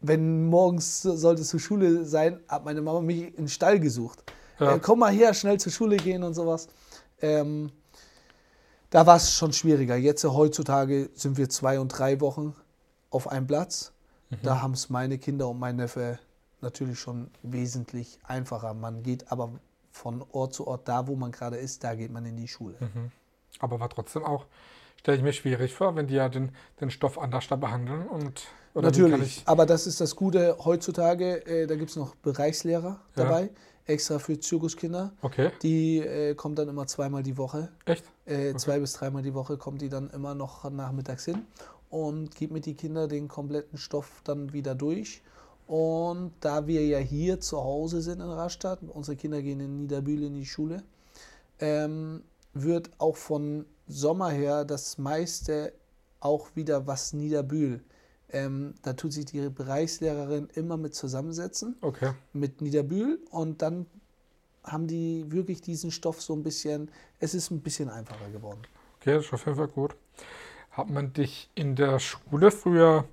wenn 0.00 0.46
morgens 0.46 1.02
sollte 1.02 1.42
es 1.42 1.48
zur 1.48 1.60
Schule 1.60 2.04
sein, 2.04 2.40
hat 2.48 2.64
meine 2.64 2.82
Mama 2.82 3.00
mich 3.00 3.22
in 3.22 3.44
den 3.44 3.48
Stall 3.48 3.80
gesucht. 3.80 4.22
Ja. 4.58 4.76
Äh, 4.76 4.80
komm 4.80 5.00
mal 5.00 5.12
her, 5.12 5.34
schnell 5.34 5.58
zur 5.58 5.72
Schule 5.72 5.96
gehen 5.96 6.22
und 6.22 6.34
sowas. 6.34 6.68
Ähm, 7.20 7.72
da 8.90 9.06
war 9.06 9.16
es 9.16 9.32
schon 9.32 9.52
schwieriger. 9.52 9.96
Jetzt 9.96 10.24
äh, 10.24 10.28
heutzutage 10.28 11.10
sind 11.14 11.36
wir 11.36 11.48
zwei 11.48 11.80
und 11.80 11.88
drei 11.88 12.20
Wochen 12.20 12.54
auf 13.10 13.28
einem 13.28 13.46
Platz. 13.46 13.92
Mhm. 14.30 14.36
Da 14.42 14.62
haben 14.62 14.72
es 14.72 14.88
meine 14.88 15.18
Kinder 15.18 15.48
und 15.48 15.58
mein 15.58 15.76
Neffe 15.76 16.18
natürlich 16.60 16.98
schon 16.98 17.30
wesentlich 17.42 18.18
einfacher. 18.24 18.74
Man 18.74 19.02
geht 19.02 19.30
aber 19.30 19.52
von 19.90 20.24
Ort 20.32 20.54
zu 20.54 20.66
Ort, 20.66 20.88
da 20.88 21.06
wo 21.06 21.16
man 21.16 21.32
gerade 21.32 21.56
ist, 21.56 21.82
da 21.84 21.94
geht 21.94 22.12
man 22.12 22.24
in 22.24 22.36
die 22.36 22.48
Schule. 22.48 22.76
Mhm. 22.80 23.10
Aber 23.58 23.80
war 23.80 23.88
trotzdem 23.88 24.24
auch, 24.24 24.46
stelle 25.00 25.16
ich 25.18 25.22
mir 25.22 25.32
schwierig 25.32 25.74
vor, 25.74 25.96
wenn 25.96 26.06
die 26.06 26.14
ja 26.14 26.28
den, 26.28 26.50
den 26.80 26.90
Stoff 26.90 27.18
anders 27.18 27.48
da 27.48 27.56
behandeln 27.56 28.06
und 28.08 28.46
Natürlich, 28.74 29.38
ich, 29.38 29.42
aber 29.48 29.66
das 29.66 29.88
ist 29.88 30.00
das 30.00 30.14
Gute 30.14 30.56
heutzutage. 30.64 31.44
Äh, 31.46 31.66
da 31.66 31.74
gibt 31.74 31.90
es 31.90 31.96
noch 31.96 32.14
Bereichslehrer 32.16 33.00
Ja. 33.16 33.24
dabei, 33.24 33.50
extra 33.86 34.20
für 34.20 34.38
Zirkuskinder. 34.38 35.12
Okay, 35.20 35.50
Die 35.62 35.98
äh, 35.98 36.34
kommt 36.36 36.60
dann 36.60 36.68
immer 36.68 36.86
zweimal 36.86 37.24
die 37.24 37.36
Woche. 37.38 37.70
echt? 37.86 38.04
Äh, 38.26 38.54
Zwei 38.54 38.78
bis 38.78 38.92
dreimal 38.92 39.22
die 39.22 39.34
Woche 39.34 39.56
kommt 39.56 39.80
die 39.82 39.88
dann 39.88 40.10
immer 40.10 40.34
noch 40.36 40.70
nachmittags 40.70 41.24
hin 41.24 41.42
und 41.90 42.36
gibt 42.36 42.52
mit 42.52 42.66
die 42.66 42.74
Kinder 42.74 43.08
den 43.08 43.26
kompletten 43.26 43.78
Stoff 43.78 44.20
dann 44.22 44.52
wieder 44.52 44.76
durch. 44.76 45.22
Und 45.66 46.32
da 46.40 46.66
wir 46.68 46.86
ja 46.86 46.98
hier 46.98 47.40
zu 47.40 47.58
Hause 47.58 48.00
sind 48.00 48.20
in 48.20 48.28
Rastatt, 48.30 48.78
unsere 48.86 49.16
Kinder 49.16 49.42
gehen 49.42 49.58
in 49.58 49.76
Niederbühl 49.78 50.22
in 50.22 50.34
die 50.34 50.46
Schule, 50.46 50.84
ähm, 51.58 52.22
wird 52.54 52.90
auch 52.98 53.16
von 53.16 53.66
Sommer 53.86 54.30
her 54.30 54.64
das 54.64 54.98
meiste 54.98 55.72
auch 56.20 56.54
wieder 56.54 56.86
was 56.86 57.12
Niederbühl. 57.12 57.82
Ähm, 58.30 58.74
da 58.82 58.92
tut 58.92 59.12
sich 59.12 59.24
die 59.24 59.48
Bereichslehrerin 59.48 60.48
immer 60.54 60.76
mit 60.76 60.94
zusammensetzen 60.94 61.76
Okay. 61.80 62.12
mit 62.32 62.60
Niederbühl 62.60 63.20
und 63.30 63.62
dann 63.62 63.86
haben 64.64 64.86
die 64.86 65.24
wirklich 65.32 65.62
diesen 65.62 65.90
Stoff 65.90 66.20
so 66.20 66.34
ein 66.34 66.42
bisschen, 66.42 66.90
es 67.20 67.34
ist 67.34 67.50
ein 67.50 67.60
bisschen 67.60 67.88
einfacher 67.88 68.28
geworden. 68.30 68.60
Okay, 69.00 69.14
das 69.14 69.26
ist 69.26 69.32
auf 69.32 69.46
jeden 69.46 69.56
Fall 69.56 69.68
gut. 69.68 69.96
Hat 70.72 70.90
man 70.90 71.12
dich 71.12 71.50
in 71.54 71.74
der 71.74 71.98
Schule 71.98 72.50
früher 72.50 73.04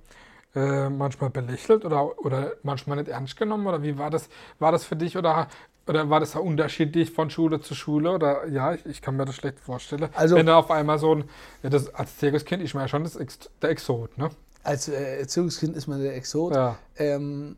äh, 0.56 0.88
manchmal 0.90 1.30
belächelt 1.30 1.84
oder, 1.84 2.18
oder 2.24 2.52
manchmal 2.64 2.96
nicht 2.96 3.08
ernst 3.08 3.36
genommen? 3.36 3.66
Oder 3.66 3.82
wie 3.82 3.96
war 3.98 4.10
das? 4.10 4.28
War 4.58 4.72
das 4.72 4.84
für 4.84 4.96
dich 4.96 5.16
oder, 5.16 5.46
oder 5.86 6.10
war 6.10 6.18
das 6.18 6.34
ja 6.34 6.40
unterschiedlich 6.40 7.12
von 7.12 7.30
Schule 7.30 7.60
zu 7.60 7.74
Schule? 7.74 8.10
Oder 8.10 8.46
ja, 8.48 8.72
ich, 8.74 8.84
ich 8.86 9.02
kann 9.02 9.16
mir 9.16 9.24
das 9.26 9.36
schlecht 9.36 9.60
vorstellen. 9.60 10.08
Also- 10.14 10.34
Wenn 10.36 10.46
da 10.46 10.56
auf 10.58 10.70
einmal 10.70 10.98
so 10.98 11.14
ein, 11.14 11.24
ja, 11.62 11.70
das, 11.70 11.94
als 11.94 12.16
Zirkuskind, 12.18 12.62
ich 12.62 12.74
meine 12.74 12.88
schon 12.88 13.04
das 13.04 13.16
Ex, 13.16 13.38
der 13.62 13.70
Exot, 13.70 14.16
ne? 14.18 14.30
Als 14.64 14.88
äh, 14.88 15.20
Erziehungskind 15.20 15.76
ist 15.76 15.86
man 15.86 16.02
der 16.02 16.16
Exot. 16.16 16.54
Ja, 16.54 16.76
Ähm, 16.96 17.56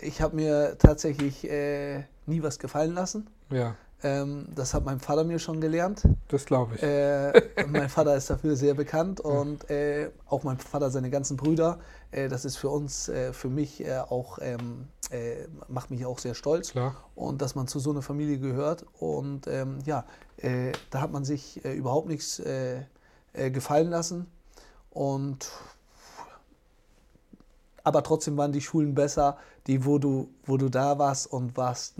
ich 0.00 0.20
habe 0.22 0.34
mir 0.34 0.76
tatsächlich 0.78 1.48
äh, 1.48 2.04
nie 2.26 2.42
was 2.42 2.58
gefallen 2.58 2.94
lassen. 2.94 3.28
ja. 3.50 3.74
Ähm, 4.00 4.46
das 4.54 4.74
hat 4.74 4.84
mein 4.84 5.00
Vater 5.00 5.24
mir 5.24 5.40
schon 5.40 5.60
gelernt. 5.60 6.02
Das 6.28 6.44
glaube 6.44 6.76
ich. 6.76 6.82
Äh, 6.84 7.32
mein 7.66 7.88
Vater 7.88 8.14
ist 8.14 8.30
dafür 8.30 8.54
sehr 8.54 8.74
bekannt 8.74 9.18
und 9.36 9.68
äh, 9.70 10.10
auch 10.28 10.44
mein 10.44 10.56
Vater, 10.58 10.90
seine 10.90 11.10
ganzen 11.10 11.36
Brüder. 11.36 11.80
Äh, 12.10 12.28
das 12.28 12.44
ist 12.44 12.56
für 12.56 12.68
uns, 12.68 13.08
äh, 13.08 13.32
für 13.32 13.48
mich 13.48 13.84
äh, 13.84 13.98
auch, 13.98 14.38
ähm, 14.40 14.88
äh, 15.10 15.46
macht 15.68 15.90
mich 15.90 16.04
auch 16.06 16.18
sehr 16.18 16.34
stolz. 16.34 16.72
Klar. 16.72 16.96
Und 17.14 17.42
dass 17.42 17.54
man 17.54 17.66
zu 17.68 17.78
so 17.78 17.90
einer 17.90 18.02
Familie 18.02 18.38
gehört. 18.38 18.84
Und 18.98 19.46
ähm, 19.46 19.78
ja, 19.84 20.04
da 20.90 21.00
hat 21.00 21.10
man 21.10 21.24
sich 21.24 21.64
überhaupt 21.64 22.06
nichts 22.06 22.40
gefallen 23.32 23.90
lassen. 23.90 24.30
Und 24.90 25.50
aber 27.82 28.04
trotzdem 28.04 28.36
waren 28.36 28.52
die 28.52 28.60
Schulen 28.60 28.94
besser, 28.94 29.36
die, 29.66 29.84
wo 29.84 29.98
du, 29.98 30.32
wo 30.44 30.56
du 30.58 30.68
da 30.68 30.98
warst 30.98 31.32
und 31.32 31.56
warst, 31.56 31.96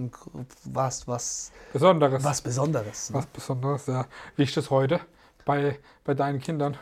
warst 0.65 1.09
was 1.09 1.51
Besonderes. 1.73 2.23
Was 2.23 2.43
Besonderes. 2.43 3.11
Ne? 3.11 3.17
Was 3.17 3.27
Besonderes, 3.27 3.87
ja. 3.87 4.07
Wie 4.37 4.45
ist 4.45 4.57
das 4.57 4.71
heute 4.71 5.01
bei, 5.45 5.81
bei 6.05 6.15
deinen 6.15 6.41
Kindern? 6.41 6.77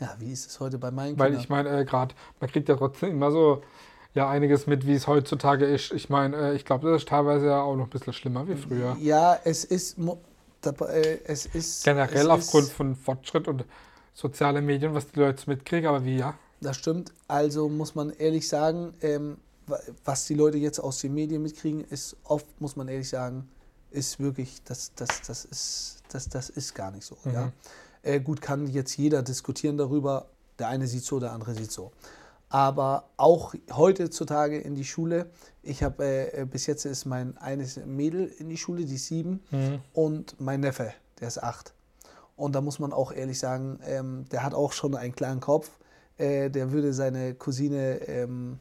Ja, 0.00 0.14
wie 0.18 0.32
ist 0.32 0.48
es 0.48 0.60
heute 0.60 0.78
bei 0.78 0.90
meinen 0.90 1.18
Weil 1.18 1.28
Kindern? 1.28 1.42
ich 1.42 1.48
meine, 1.48 1.80
äh, 1.80 1.84
gerade, 1.84 2.14
man 2.40 2.50
kriegt 2.50 2.68
ja 2.68 2.76
trotzdem 2.76 3.10
immer 3.10 3.30
so 3.30 3.62
ja 4.14 4.28
einiges 4.28 4.66
mit, 4.66 4.86
wie 4.86 4.94
es 4.94 5.06
heutzutage 5.06 5.64
ist. 5.64 5.92
Ich 5.92 6.08
meine, 6.08 6.36
äh, 6.36 6.54
ich 6.54 6.64
glaube, 6.64 6.90
das 6.90 7.02
ist 7.02 7.08
teilweise 7.08 7.46
ja 7.46 7.60
auch 7.60 7.76
noch 7.76 7.84
ein 7.84 7.90
bisschen 7.90 8.12
schlimmer 8.12 8.46
wie 8.48 8.56
früher. 8.56 8.96
Ja, 9.00 9.38
es 9.44 9.64
ist, 9.64 9.98
äh, 9.98 11.18
es 11.24 11.46
ist 11.46 11.84
generell 11.84 12.26
es 12.26 12.28
aufgrund 12.28 12.66
ist, 12.66 12.72
von 12.72 12.96
Fortschritt 12.96 13.48
und 13.48 13.64
sozialen 14.14 14.64
Medien, 14.66 14.94
was 14.94 15.10
die 15.10 15.20
Leute 15.20 15.48
mitkriegen, 15.48 15.88
aber 15.88 16.04
wie 16.04 16.18
ja. 16.18 16.34
Das 16.60 16.76
stimmt. 16.76 17.12
Also 17.28 17.68
muss 17.68 17.94
man 17.94 18.10
ehrlich 18.10 18.48
sagen, 18.48 18.94
ähm, 19.02 19.36
was 20.04 20.26
die 20.26 20.34
Leute 20.34 20.58
jetzt 20.58 20.80
aus 20.80 20.98
den 20.98 21.14
Medien 21.14 21.42
mitkriegen, 21.42 21.84
ist 21.84 22.16
oft, 22.24 22.46
muss 22.60 22.74
man 22.74 22.88
ehrlich 22.88 23.08
sagen, 23.08 23.48
ist 23.90 24.18
wirklich, 24.18 24.62
das, 24.64 24.92
das, 24.94 25.22
das, 25.26 25.44
ist, 25.44 26.02
das, 26.10 26.28
das 26.28 26.50
ist 26.50 26.74
gar 26.74 26.90
nicht 26.90 27.04
so. 27.04 27.16
Mhm. 27.24 27.32
Ja? 27.32 27.52
Äh, 28.02 28.20
gut, 28.20 28.40
kann 28.40 28.66
jetzt 28.66 28.96
jeder 28.96 29.22
diskutieren 29.22 29.76
darüber. 29.76 30.26
Der 30.58 30.68
eine 30.68 30.86
sieht 30.86 31.04
so, 31.04 31.20
der 31.20 31.32
andere 31.32 31.54
sieht 31.54 31.70
so. 31.70 31.92
Aber 32.50 33.04
auch 33.16 33.54
heutzutage 33.70 34.58
in 34.58 34.74
die 34.74 34.84
Schule, 34.84 35.26
ich 35.62 35.82
habe 35.82 36.04
äh, 36.04 36.46
bis 36.46 36.66
jetzt 36.66 36.86
ist 36.86 37.04
mein 37.04 37.36
eines 37.36 37.76
Mädel 37.84 38.26
in 38.38 38.48
die 38.48 38.56
Schule, 38.56 38.86
die 38.86 38.94
ist 38.94 39.06
sieben, 39.06 39.40
mhm. 39.50 39.80
und 39.92 40.40
mein 40.40 40.60
Neffe, 40.60 40.94
der 41.20 41.28
ist 41.28 41.42
acht. 41.42 41.74
Und 42.36 42.54
da 42.54 42.60
muss 42.60 42.78
man 42.78 42.92
auch 42.92 43.12
ehrlich 43.12 43.38
sagen, 43.38 43.80
ähm, 43.84 44.24
der 44.30 44.44
hat 44.44 44.54
auch 44.54 44.72
schon 44.72 44.94
einen 44.94 45.14
klaren 45.14 45.40
Kopf 45.40 45.70
äh, 46.18 46.50
der 46.50 46.72
würde 46.72 46.92
seine 46.92 47.34
Cousine 47.34 48.00
ähm, 48.06 48.58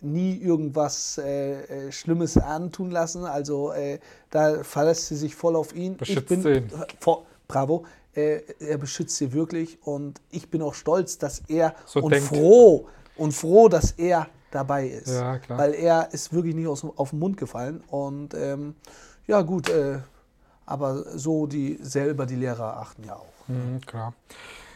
nie 0.00 0.36
irgendwas 0.36 1.18
äh, 1.18 1.62
äh, 1.62 1.92
Schlimmes 1.92 2.36
antun 2.36 2.90
lassen. 2.90 3.24
Also 3.24 3.72
äh, 3.72 4.00
da 4.30 4.64
verlässt 4.64 5.06
sie 5.06 5.16
sich 5.16 5.34
voll 5.34 5.54
auf 5.56 5.74
ihn. 5.74 5.96
Beschützt 5.96 6.30
ich 6.30 6.42
bin, 6.42 6.64
ihn. 6.64 6.70
Vor, 6.98 7.24
bravo. 7.46 7.84
Er 8.14 8.78
beschützt 8.78 9.16
sie 9.16 9.32
wirklich 9.32 9.78
und 9.86 10.20
ich 10.30 10.50
bin 10.50 10.60
auch 10.62 10.74
stolz, 10.74 11.18
dass 11.18 11.42
er 11.48 11.74
so 11.86 12.00
und 12.00 12.12
denkt. 12.12 12.28
froh 12.28 12.88
und 13.16 13.32
froh, 13.32 13.68
dass 13.68 13.92
er 13.92 14.28
dabei 14.50 14.86
ist. 14.86 15.08
Ja. 15.08 15.40
Weil 15.48 15.74
er 15.74 16.12
ist 16.12 16.32
wirklich 16.32 16.54
nicht 16.54 16.66
aus, 16.66 16.84
auf 16.84 17.10
den 17.10 17.18
Mund 17.18 17.36
gefallen. 17.36 17.82
Und 17.88 18.34
ähm, 18.34 18.74
ja, 19.26 19.42
gut, 19.42 19.68
äh, 19.68 19.98
aber 20.66 21.18
so 21.18 21.46
die 21.46 21.78
selber 21.80 22.26
die 22.26 22.36
Lehrer 22.36 22.76
achten 22.76 23.04
ja 23.04 23.16
auch. 23.16 23.48
Mhm, 23.48 23.80
klar. 23.80 24.14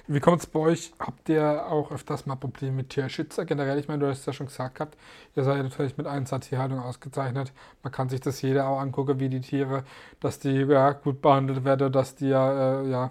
Wie 0.09 0.21
kommt 0.21 0.41
es 0.41 0.47
bei 0.47 0.61
euch? 0.61 0.93
Habt 1.01 1.29
ihr 1.29 1.67
auch 1.67 1.91
öfters 1.91 2.27
mal 2.27 2.37
Probleme 2.37 2.77
mit 2.77 2.91
Tierschützer 2.91 3.45
generell? 3.45 3.77
Ich 3.79 3.89
meine, 3.89 4.05
du 4.05 4.09
hast 4.09 4.21
es 4.21 4.27
ja 4.27 4.33
schon 4.33 4.47
gesagt 4.47 4.77
gehabt, 4.77 4.97
ihr 5.35 5.43
seid 5.43 5.61
natürlich 5.65 5.97
mit 5.97 6.07
einer 6.07 6.25
Tierhaltung 6.25 6.79
ausgezeichnet. 6.79 7.53
Man 7.83 7.93
kann 7.93 8.09
sich 8.09 8.21
das 8.21 8.41
jeder 8.41 8.69
auch 8.69 8.79
angucken, 8.79 9.19
wie 9.19 9.29
die 9.29 9.41
Tiere, 9.41 9.83
dass 10.21 10.39
die 10.39 10.53
ja, 10.53 10.93
gut 10.93 11.21
behandelt 11.21 11.65
werden, 11.65 11.91
dass 11.91 12.15
die 12.15 12.29
ja, 12.29 12.83
äh, 12.83 12.89
ja, 12.89 13.11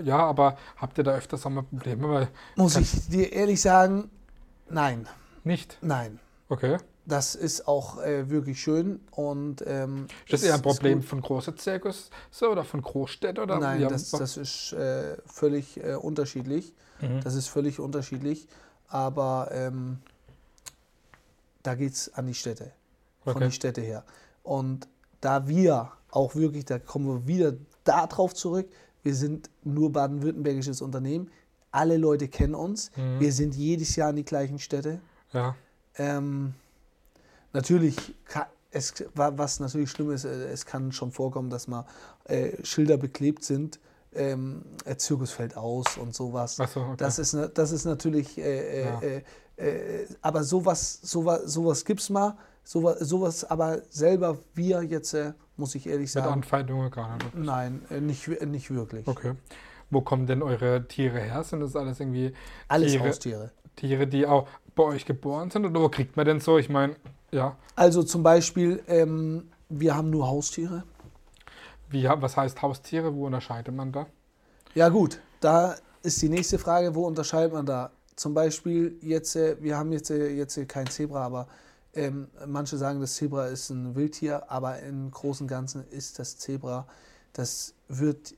ja, 0.00 0.18
aber 0.18 0.56
habt 0.76 0.98
ihr 0.98 1.04
da 1.04 1.12
öfters 1.12 1.44
auch 1.46 1.50
mal 1.50 1.62
Probleme? 1.62 2.08
Weil 2.08 2.28
Muss 2.56 2.76
ich 2.76 3.08
dir 3.08 3.32
ehrlich 3.32 3.60
sagen, 3.60 4.10
nein. 4.68 5.08
Nicht? 5.44 5.78
Nein. 5.80 6.18
Okay. 6.48 6.78
Das 7.04 7.36
ist 7.36 7.68
auch 7.68 8.02
äh, 8.02 8.28
wirklich 8.30 8.60
schön. 8.60 9.00
Und, 9.12 9.62
ähm, 9.66 10.08
ist 10.24 10.32
das 10.32 10.42
eher 10.42 10.54
ein 10.54 10.62
Problem 10.62 11.02
von 11.02 11.20
großen 11.20 11.56
Zirkus 11.56 12.10
oder 12.42 12.64
von 12.64 12.82
Großstädten? 12.82 13.42
Oder 13.42 13.60
Nein, 13.60 13.82
das, 13.82 14.10
das 14.10 14.36
ist 14.36 14.72
äh, 14.72 15.16
völlig 15.24 15.82
äh, 15.82 15.94
unterschiedlich. 15.94 16.74
Mhm. 17.00 17.20
Das 17.22 17.34
ist 17.34 17.46
völlig 17.46 17.78
unterschiedlich. 17.78 18.48
Aber 18.88 19.50
ähm, 19.52 19.98
da 21.62 21.74
geht 21.74 21.92
es 21.92 22.12
an 22.14 22.26
die 22.26 22.34
Städte. 22.34 22.72
Von 23.22 23.36
okay. 23.36 23.46
die 23.46 23.52
Städte 23.52 23.80
her. 23.80 24.04
Und 24.42 24.88
da 25.20 25.46
wir 25.46 25.92
auch 26.10 26.34
wirklich, 26.34 26.64
da 26.64 26.78
kommen 26.78 27.06
wir 27.06 27.26
wieder 27.26 27.56
darauf 27.84 28.34
zurück, 28.34 28.68
wir 29.06 29.14
sind 29.14 29.48
nur 29.64 29.90
baden-württembergisches 29.92 30.82
Unternehmen. 30.82 31.30
Alle 31.70 31.96
Leute 31.96 32.28
kennen 32.28 32.54
uns. 32.54 32.90
Mhm. 32.96 33.20
Wir 33.20 33.32
sind 33.32 33.54
jedes 33.54 33.96
Jahr 33.96 34.10
in 34.10 34.16
die 34.16 34.24
gleichen 34.24 34.58
Städte. 34.58 35.00
Ja. 35.32 35.54
Ähm, 35.96 36.54
Natürlich, 37.56 38.14
es, 38.70 38.92
was 39.14 39.60
natürlich 39.60 39.90
schlimm 39.90 40.10
ist, 40.10 40.26
äh, 40.26 40.48
es 40.48 40.66
kann 40.66 40.92
schon 40.92 41.10
vorkommen, 41.10 41.48
dass 41.48 41.68
mal 41.68 41.86
äh, 42.24 42.62
Schilder 42.62 42.98
beklebt 42.98 43.44
sind, 43.44 43.80
ähm, 44.14 44.62
Zirkus 44.98 45.30
fällt 45.30 45.56
aus 45.56 45.96
und 45.96 46.14
sowas. 46.14 46.56
So, 46.56 46.80
okay. 46.80 46.94
das, 46.98 47.18
ist, 47.18 47.34
das 47.54 47.72
ist 47.72 47.86
natürlich, 47.86 48.36
äh, 48.36 48.84
ja. 48.84 49.00
Äh, 49.00 49.22
äh, 49.56 50.06
aber 50.20 50.44
sowas, 50.44 50.98
sowas, 51.02 51.44
sowas 51.46 51.86
gibt 51.86 52.00
es 52.00 52.10
mal. 52.10 52.36
Sowas, 52.66 52.98
sowas 52.98 53.44
aber 53.44 53.82
selber 53.90 54.38
wir 54.54 54.82
jetzt, 54.82 55.14
äh, 55.14 55.34
muss 55.56 55.76
ich 55.76 55.86
ehrlich 55.86 56.10
sagen. 56.10 56.26
Mit 56.26 56.34
Anfeindungen 56.34 56.90
gar 56.90 57.14
nicht. 57.14 57.32
Nein, 57.36 57.82
nicht, 58.00 58.28
nicht 58.44 58.74
wirklich. 58.74 59.06
Okay. 59.06 59.34
Wo 59.88 60.00
kommen 60.00 60.26
denn 60.26 60.42
eure 60.42 60.84
Tiere 60.88 61.20
her? 61.20 61.44
Sind 61.44 61.60
das 61.60 61.76
alles 61.76 62.00
irgendwie. 62.00 62.32
Alles 62.66 62.90
Tiere, 62.90 63.04
Haustiere. 63.04 63.50
Tiere, 63.76 64.08
die 64.08 64.26
auch 64.26 64.48
bei 64.74 64.82
euch 64.82 65.06
geboren 65.06 65.48
sind? 65.48 65.64
Oder 65.64 65.80
wo 65.80 65.88
kriegt 65.88 66.16
man 66.16 66.26
denn 66.26 66.40
so? 66.40 66.58
Ich 66.58 66.68
meine, 66.68 66.96
ja. 67.30 67.56
Also 67.76 68.02
zum 68.02 68.24
Beispiel, 68.24 68.82
ähm, 68.88 69.48
wir 69.68 69.94
haben 69.94 70.10
nur 70.10 70.26
Haustiere. 70.26 70.82
Wie, 71.88 72.02
was 72.02 72.36
heißt 72.36 72.62
Haustiere? 72.62 73.14
Wo 73.14 73.26
unterscheidet 73.26 73.76
man 73.76 73.92
da? 73.92 74.06
Ja 74.74 74.88
gut, 74.88 75.20
da 75.40 75.76
ist 76.02 76.20
die 76.20 76.28
nächste 76.28 76.58
Frage, 76.58 76.96
wo 76.96 77.06
unterscheidet 77.06 77.52
man 77.52 77.64
da? 77.64 77.92
Zum 78.16 78.34
Beispiel 78.34 78.98
jetzt, 79.02 79.36
äh, 79.36 79.56
wir 79.60 79.78
haben 79.78 79.92
jetzt, 79.92 80.10
äh, 80.10 80.30
jetzt 80.30 80.68
kein 80.68 80.88
Zebra, 80.88 81.24
aber 81.24 81.46
ähm, 81.96 82.28
manche 82.46 82.76
sagen, 82.76 83.00
das 83.00 83.14
Zebra 83.14 83.46
ist 83.46 83.70
ein 83.70 83.94
Wildtier, 83.94 84.50
aber 84.50 84.80
im 84.80 85.10
Großen 85.10 85.44
und 85.44 85.48
Ganzen 85.48 85.84
ist 85.90 86.18
das 86.18 86.38
Zebra, 86.38 86.86
das 87.32 87.74
wird 87.88 88.34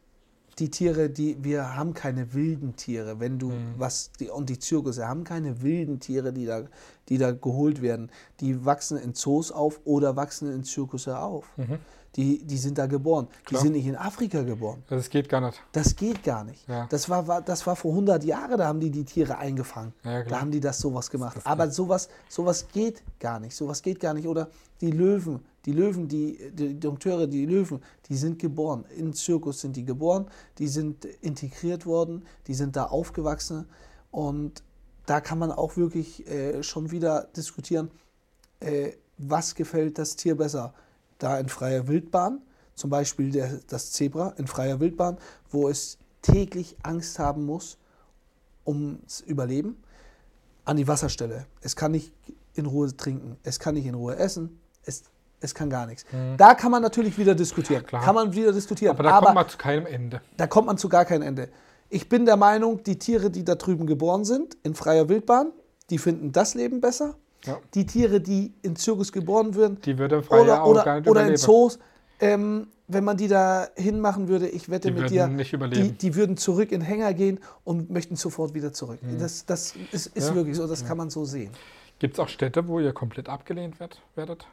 die 0.59 0.71
Tiere, 0.71 1.09
die 1.09 1.43
wir 1.43 1.77
haben 1.77 1.95
keine 1.95 2.35
wilden 2.35 2.75
Tiere, 2.77 3.21
wenn 3.21 3.39
du 3.39 3.51
mhm. 3.51 3.75
was 3.77 4.11
die 4.13 4.29
und 4.29 4.49
die 4.51 4.59
Zirkusse 4.59 5.07
haben 5.07 5.25
keine 5.25 5.63
wilden 5.63 6.01
Tiere, 6.01 6.33
die 6.33 6.47
da, 6.47 6.65
die 7.09 7.19
da 7.19 7.33
geholt 7.33 7.81
werden. 7.81 8.11
Die 8.41 8.65
wachsen 8.65 8.99
in 8.99 9.15
Zoos 9.15 9.53
auf 9.53 9.81
oder 9.85 10.17
wachsen 10.17 10.53
in 10.53 10.65
Zirkusse 10.65 11.19
auf. 11.19 11.47
Mhm. 11.57 11.79
Die, 12.19 12.45
die 12.45 12.59
sind 12.59 12.77
da 12.77 12.87
geboren. 12.87 13.29
Klar. 13.45 13.61
Die 13.61 13.67
sind 13.69 13.75
nicht 13.75 13.87
in 13.87 13.95
Afrika 13.95 14.43
geboren. 14.43 14.83
Das 14.89 15.09
geht 15.09 15.29
gar 15.29 15.41
nicht. 15.41 15.63
Das 15.71 15.95
geht 15.95 16.25
gar 16.25 16.43
nicht. 16.43 16.69
Ja. 16.69 16.89
Das, 16.91 17.09
war, 17.09 17.29
war, 17.29 17.41
das 17.41 17.65
war 17.65 17.77
vor 17.77 17.93
100 17.93 18.25
Jahren, 18.25 18.59
da 18.59 18.67
haben 18.67 18.81
die 18.81 18.91
die 18.91 19.05
Tiere 19.05 19.39
eingefangen. 19.39 19.95
Ja, 20.03 20.25
da 20.25 20.41
haben 20.41 20.51
die 20.51 20.59
das 20.59 20.81
sowas 20.81 21.09
gemacht. 21.09 21.37
Das 21.37 21.47
Aber 21.47 21.71
sowas, 21.71 22.09
sowas 22.29 22.67
geht 22.73 23.05
gar 23.21 23.39
nicht. 23.39 23.55
Sowas 23.55 23.81
geht 23.81 24.01
gar 24.01 24.15
nicht. 24.15 24.27
Oder 24.27 24.49
die 24.81 24.91
Löwen, 24.91 25.45
die 25.65 25.71
Löwen, 25.71 26.09
die, 26.09 26.51
die 26.55 26.81
Dompteure, 26.81 27.29
die 27.29 27.47
Löwen, 27.47 27.81
die 28.09 28.17
sind 28.17 28.41
geboren. 28.41 28.85
Im 28.97 29.13
Zirkus 29.13 29.61
sind 29.61 29.77
die 29.77 29.85
geboren, 29.85 30.27
die 30.59 30.67
sind 30.67 31.05
integriert 31.21 31.87
worden, 31.87 32.25
die 32.49 32.55
sind 32.55 32.75
da 32.75 32.87
aufgewachsen. 32.87 33.67
Und 34.11 34.65
da 35.07 35.21
kann 35.21 35.39
man 35.39 35.53
auch 35.53 35.77
wirklich 35.77 36.27
äh, 36.27 36.65
schon 36.65 36.91
wieder 36.91 37.29
diskutieren, 37.37 37.93
äh, 38.59 38.91
was 39.19 39.55
gefällt 39.55 39.99
das 39.99 40.17
Tier 40.17 40.37
besser. 40.37 40.75
Da 41.19 41.39
in 41.39 41.49
freier 41.49 41.89
Wildbahn, 41.89 42.41
zum 42.75 42.91
Beispiel 42.91 43.31
der, 43.31 43.61
das 43.69 43.93
Zebra 43.93 44.35
in 44.37 44.47
freier 44.47 44.81
Wildbahn, 44.81 45.19
wo 45.51 45.69
es 45.69 45.99
täglich 46.23 46.77
Angst 46.83 47.19
haben 47.19 47.45
muss 47.45 47.79
ums 48.67 49.21
Überleben, 49.21 49.83
an 50.65 50.77
die 50.77 50.87
Wasserstelle. 50.87 51.47
Es 51.61 51.75
kann 51.77 51.93
nicht 51.93 52.13
in 52.55 52.67
Ruhe 52.67 52.95
trinken, 52.97 53.37
es 53.43 53.59
kann 53.59 53.75
nicht 53.75 53.87
in 53.87 53.95
Ruhe 53.95 54.17
essen, 54.17 54.61
es 54.85 55.05
es 55.41 55.55
kann 55.55 55.71
gar 55.71 55.87
nichts. 55.87 56.05
Mhm. 56.13 56.37
Da 56.37 56.55
kann 56.55 56.71
man 56.71 56.83
natürlich 56.83 57.17
wieder 57.19 57.35
diskutieren. 57.35 57.85
Ja, 57.91 58.01
kann 58.01 58.15
man 58.15 58.33
wieder 58.33 58.53
diskutieren. 58.53 58.95
Aber 58.95 59.05
da 59.05 59.11
Aber 59.11 59.27
kommt 59.27 59.35
man 59.37 59.49
zu 59.49 59.59
keinem 59.59 59.87
Ende. 59.87 60.21
Da 60.37 60.47
kommt 60.47 60.67
man 60.67 60.79
zu 60.79 60.89
gar 60.89 61.05
keinem 61.05 61.23
Ende. 61.23 61.49
Ich 61.89 62.09
bin 62.09 62.27
der 62.27 62.37
Meinung, 62.37 62.83
die 62.83 62.99
Tiere, 62.99 63.31
die 63.31 63.45
da 63.45 63.55
drüben 63.55 63.87
geboren 63.87 64.25
sind, 64.25 64.57
in 64.63 64.75
freier 64.75 65.09
Wildbahn, 65.09 65.53
die 65.91 65.99
finden 65.99 66.33
das 66.33 66.55
Leben 66.55 66.81
besser. 66.81 67.15
Ja. 67.45 67.59
Die 67.75 67.87
Tiere, 67.87 68.21
die 68.21 68.53
in 68.63 68.77
Zirkus 68.77 69.13
geboren 69.13 69.55
würden, 69.55 69.81
die 69.83 69.97
würden 69.97 70.23
oder, 70.29 70.67
oder, 70.67 70.85
gar 70.85 71.01
nicht 71.01 71.09
oder 71.09 71.27
in 71.27 71.37
Zoos, 71.37 71.79
ähm, 72.21 72.69
wenn 72.89 73.05
man 73.05 73.17
die 73.17 73.29
da 73.29 73.69
hinmachen 73.77 74.29
würde, 74.29 74.49
ich 74.49 74.69
wette 74.69 74.91
die 74.91 75.01
mit 75.01 75.11
dir, 75.11 75.29
die, 75.29 75.93
die, 75.93 76.15
würden 76.15 76.37
zurück 76.37 76.73
in 76.73 76.81
Hänger 76.81 77.15
gehen 77.15 77.39
und 77.65 77.91
möchten 77.91 78.17
sofort 78.17 78.55
wieder 78.55 78.73
zurück. 78.73 78.99
Mhm. 79.03 79.19
Das, 79.19 79.47
das 79.47 79.75
ist, 79.93 80.09
ist 80.09 80.29
ja. 80.31 80.35
wirklich 80.35 80.57
so, 80.57 80.67
das 80.67 80.85
kann 80.85 80.97
man 80.97 81.11
so 81.11 81.25
sehen. 81.25 81.53
Gibt 81.99 82.15
es 82.15 82.21
auch 82.21 82.29
Städte, 82.29 82.67
wo 82.67 82.81
ihr 82.81 82.93
komplett 82.93 83.29
abgelehnt 83.29 83.77
werdet? 84.15 84.47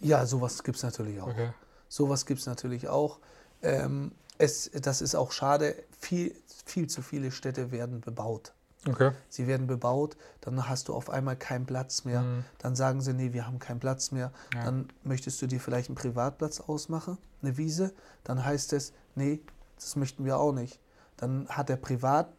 Ja, 0.00 0.26
sowas 0.26 0.62
gibt 0.62 0.76
es 0.76 0.82
natürlich 0.82 1.20
auch. 1.20 1.28
Okay. 1.28 1.50
Sowas 1.88 2.26
gibt 2.26 2.40
es 2.40 2.46
natürlich 2.46 2.88
auch. 2.88 3.18
Ähm, 3.62 4.12
es, 4.38 4.70
das 4.70 5.00
ist 5.00 5.14
auch 5.14 5.32
schade. 5.32 5.74
Viel, 5.98 6.34
viel 6.64 6.88
zu 6.88 7.02
viele 7.02 7.30
Städte 7.30 7.70
werden 7.70 8.00
bebaut. 8.00 8.52
Okay. 8.88 9.12
Sie 9.28 9.46
werden 9.46 9.66
bebaut, 9.66 10.16
dann 10.40 10.68
hast 10.68 10.88
du 10.88 10.94
auf 10.94 11.10
einmal 11.10 11.36
keinen 11.36 11.66
Platz 11.66 12.04
mehr. 12.04 12.22
Mhm. 12.22 12.44
Dann 12.58 12.74
sagen 12.74 13.00
sie, 13.02 13.12
nee, 13.12 13.32
wir 13.32 13.46
haben 13.46 13.58
keinen 13.58 13.80
Platz 13.80 14.10
mehr. 14.10 14.32
Ja. 14.54 14.64
Dann 14.64 14.88
möchtest 15.04 15.42
du 15.42 15.46
dir 15.46 15.60
vielleicht 15.60 15.90
einen 15.90 15.96
Privatplatz 15.96 16.60
ausmachen, 16.60 17.18
eine 17.42 17.58
Wiese. 17.58 17.92
Dann 18.24 18.44
heißt 18.44 18.72
es, 18.72 18.92
nee, 19.14 19.40
das 19.76 19.96
möchten 19.96 20.24
wir 20.24 20.38
auch 20.38 20.52
nicht. 20.52 20.80
Dann 21.18 21.46
hat 21.48 21.68
der 21.68 21.76
Privat, 21.76 22.32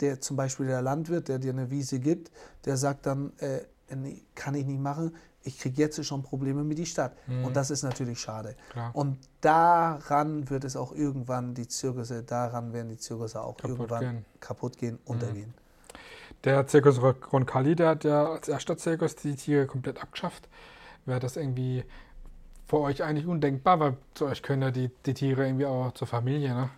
der 0.00 0.20
zum 0.20 0.36
Beispiel 0.36 0.66
der 0.66 0.82
Landwirt, 0.82 1.28
der 1.28 1.38
dir 1.38 1.52
eine 1.52 1.70
Wiese 1.70 2.00
gibt, 2.00 2.32
der 2.64 2.76
sagt 2.76 3.06
dann, 3.06 3.32
äh, 3.38 3.60
nee, 3.94 4.22
kann 4.34 4.56
ich 4.56 4.66
nicht 4.66 4.80
machen. 4.80 5.14
Ich 5.42 5.60
kriege 5.60 5.80
jetzt 5.80 6.02
schon 6.04 6.22
Probleme 6.22 6.64
mit 6.64 6.78
die 6.78 6.86
Stadt. 6.86 7.16
Mhm. 7.28 7.44
Und 7.44 7.56
das 7.56 7.70
ist 7.70 7.84
natürlich 7.84 8.18
schade. 8.18 8.56
Klar. 8.70 8.90
Und 8.96 9.18
daran 9.40 10.50
wird 10.50 10.64
es 10.64 10.74
auch 10.74 10.92
irgendwann 10.92 11.54
die 11.54 11.68
Zirkusse, 11.68 12.24
daran 12.24 12.72
werden 12.72 12.88
die 12.88 12.96
Zirkusse 12.96 13.42
auch 13.42 13.56
Kaputt 13.56 13.70
irgendwann 13.70 14.00
gehen. 14.00 14.14
Mhm. 14.14 14.40
kaputt 14.40 14.78
gehen, 14.78 14.98
untergehen. 15.04 15.54
Der 16.44 16.66
Zirkus 16.66 17.00
Roncalli, 17.00 17.74
der 17.74 17.88
hat 17.90 18.04
ja 18.04 18.30
als 18.32 18.48
erster 18.48 18.76
Zirkus 18.76 19.16
die 19.16 19.34
Tiere 19.34 19.66
komplett 19.66 20.02
abgeschafft. 20.02 20.48
Wäre 21.06 21.20
das 21.20 21.36
irgendwie 21.36 21.84
für 22.66 22.78
euch 22.80 23.02
eigentlich 23.02 23.26
undenkbar, 23.26 23.80
weil 23.80 23.96
zu 24.14 24.26
euch 24.26 24.42
können 24.42 24.62
ja 24.62 24.70
die, 24.70 24.90
die 25.06 25.14
Tiere 25.14 25.46
irgendwie 25.46 25.66
auch 25.66 25.92
zur 25.92 26.06
Familie, 26.06 26.54
ne? 26.54 26.70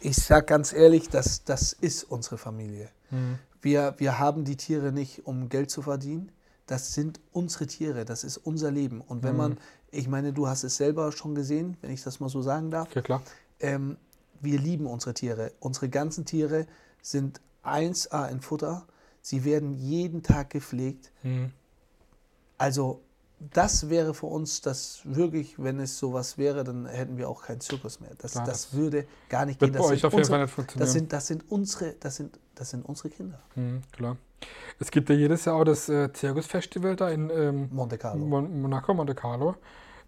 Ich 0.00 0.16
sage 0.16 0.46
ganz 0.46 0.72
ehrlich, 0.72 1.08
das, 1.08 1.44
das 1.44 1.72
ist 1.72 2.04
unsere 2.04 2.36
Familie. 2.38 2.90
Mhm. 3.10 3.38
Wir, 3.62 3.94
wir 3.98 4.18
haben 4.18 4.44
die 4.44 4.56
Tiere 4.56 4.92
nicht, 4.92 5.26
um 5.26 5.48
Geld 5.48 5.70
zu 5.70 5.80
verdienen. 5.80 6.30
Das 6.66 6.92
sind 6.94 7.20
unsere 7.32 7.66
Tiere, 7.66 8.04
das 8.04 8.22
ist 8.24 8.36
unser 8.38 8.70
Leben. 8.70 9.00
Und 9.00 9.22
wenn 9.22 9.32
Mhm. 9.32 9.38
man, 9.38 9.58
ich 9.90 10.08
meine, 10.08 10.32
du 10.32 10.46
hast 10.46 10.64
es 10.64 10.76
selber 10.76 11.10
schon 11.12 11.34
gesehen, 11.34 11.76
wenn 11.80 11.90
ich 11.90 12.02
das 12.02 12.20
mal 12.20 12.28
so 12.28 12.42
sagen 12.42 12.70
darf, 12.70 12.88
Okay, 12.90 13.02
klar. 13.02 13.22
ähm, 13.60 13.96
wir 14.40 14.58
lieben 14.58 14.86
unsere 14.86 15.14
Tiere. 15.14 15.52
Unsere 15.60 15.88
ganzen 15.88 16.26
Tiere 16.26 16.66
sind 17.00 17.40
1A 17.62 18.26
in 18.28 18.40
Futter. 18.40 18.86
Sie 19.24 19.42
werden 19.46 19.72
jeden 19.72 20.22
Tag 20.22 20.50
gepflegt. 20.50 21.10
Mhm. 21.22 21.50
Also 22.58 23.00
das 23.40 23.88
wäre 23.88 24.12
für 24.12 24.26
uns 24.26 24.60
das 24.60 25.00
wirklich, 25.04 25.54
wenn 25.56 25.80
es 25.80 25.98
sowas 25.98 26.36
wäre, 26.36 26.62
dann 26.62 26.84
hätten 26.84 27.16
wir 27.16 27.30
auch 27.30 27.42
keinen 27.42 27.62
Zirkus 27.62 28.00
mehr. 28.00 28.10
Das, 28.18 28.32
Klar, 28.32 28.44
das 28.44 28.70
das 28.70 28.74
würde 28.74 29.06
gar 29.30 29.46
nicht 29.46 29.58
gehen. 29.58 29.72
Das 29.72 29.88
sind, 29.88 30.04
unsere, 30.04 30.46
das, 30.76 30.92
sind, 30.92 31.12
das, 31.14 31.26
sind 31.26 31.50
unsere, 31.50 31.92
das, 31.94 32.16
sind, 32.16 32.38
das 32.54 32.68
sind 32.68 32.84
unsere 32.84 33.08
Kinder. 33.08 33.40
Mhm, 33.54 33.80
klar. 33.92 34.18
Es 34.78 34.90
gibt 34.90 35.08
ja 35.08 35.14
jedes 35.14 35.46
Jahr 35.46 35.56
auch 35.56 35.64
das 35.64 35.88
äh, 35.88 36.12
Zirkusfestival 36.12 36.94
da 36.94 37.08
in 37.08 37.30
ähm, 37.30 37.70
Monte 37.72 37.96
Carlo. 37.96 38.26
Mon 38.26 38.60
Monaco, 38.60 38.92
Monte 38.92 39.14
Carlo. 39.14 39.56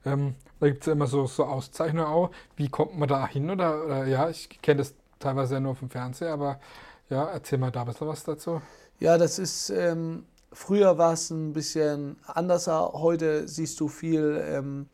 Ähm, 0.05 0.35
da 0.61 0.67
gibt 0.67 0.83
es 0.83 0.89
ja 0.89 0.93
immer 0.93 1.07
so, 1.07 1.27
so 1.27 1.47
Auszeichnungen 1.47 2.07
auch. 2.07 2.31
Wie 2.55 2.69
kommt 2.69 2.99
man 2.99 3.09
da 3.09 3.27
hin? 3.27 3.49
Oder, 3.49 3.83
oder 3.83 4.07
ja, 4.07 4.29
ich 4.29 4.51
kenne 4.61 4.79
das 4.79 4.95
teilweise 5.19 5.55
ja 5.55 5.61
nur 5.61 5.75
vom 5.75 5.89
Fernseher, 5.89 6.35
aber 6.35 6.61
ja, 7.09 7.25
erzähl 7.31 7.59
mal 7.59 7.71
da 7.71 7.81
ein 7.81 7.87
bisschen 7.87 8.09
was 8.09 8.23
dazu. 8.25 8.61
Ja, 8.99 9.19
das 9.19 9.39
ist, 9.39 9.71
ähm, 9.71 10.25
früher 10.53 10.97
war 10.99 11.13
es 11.13 11.31
ein 11.31 11.53
bisschen 11.53 12.17
anders. 12.27 12.67
Heute 12.67 13.47
siehst 13.47 13.79
du 13.81 13.89
viel, 13.89 14.43
ähm, 14.43 14.87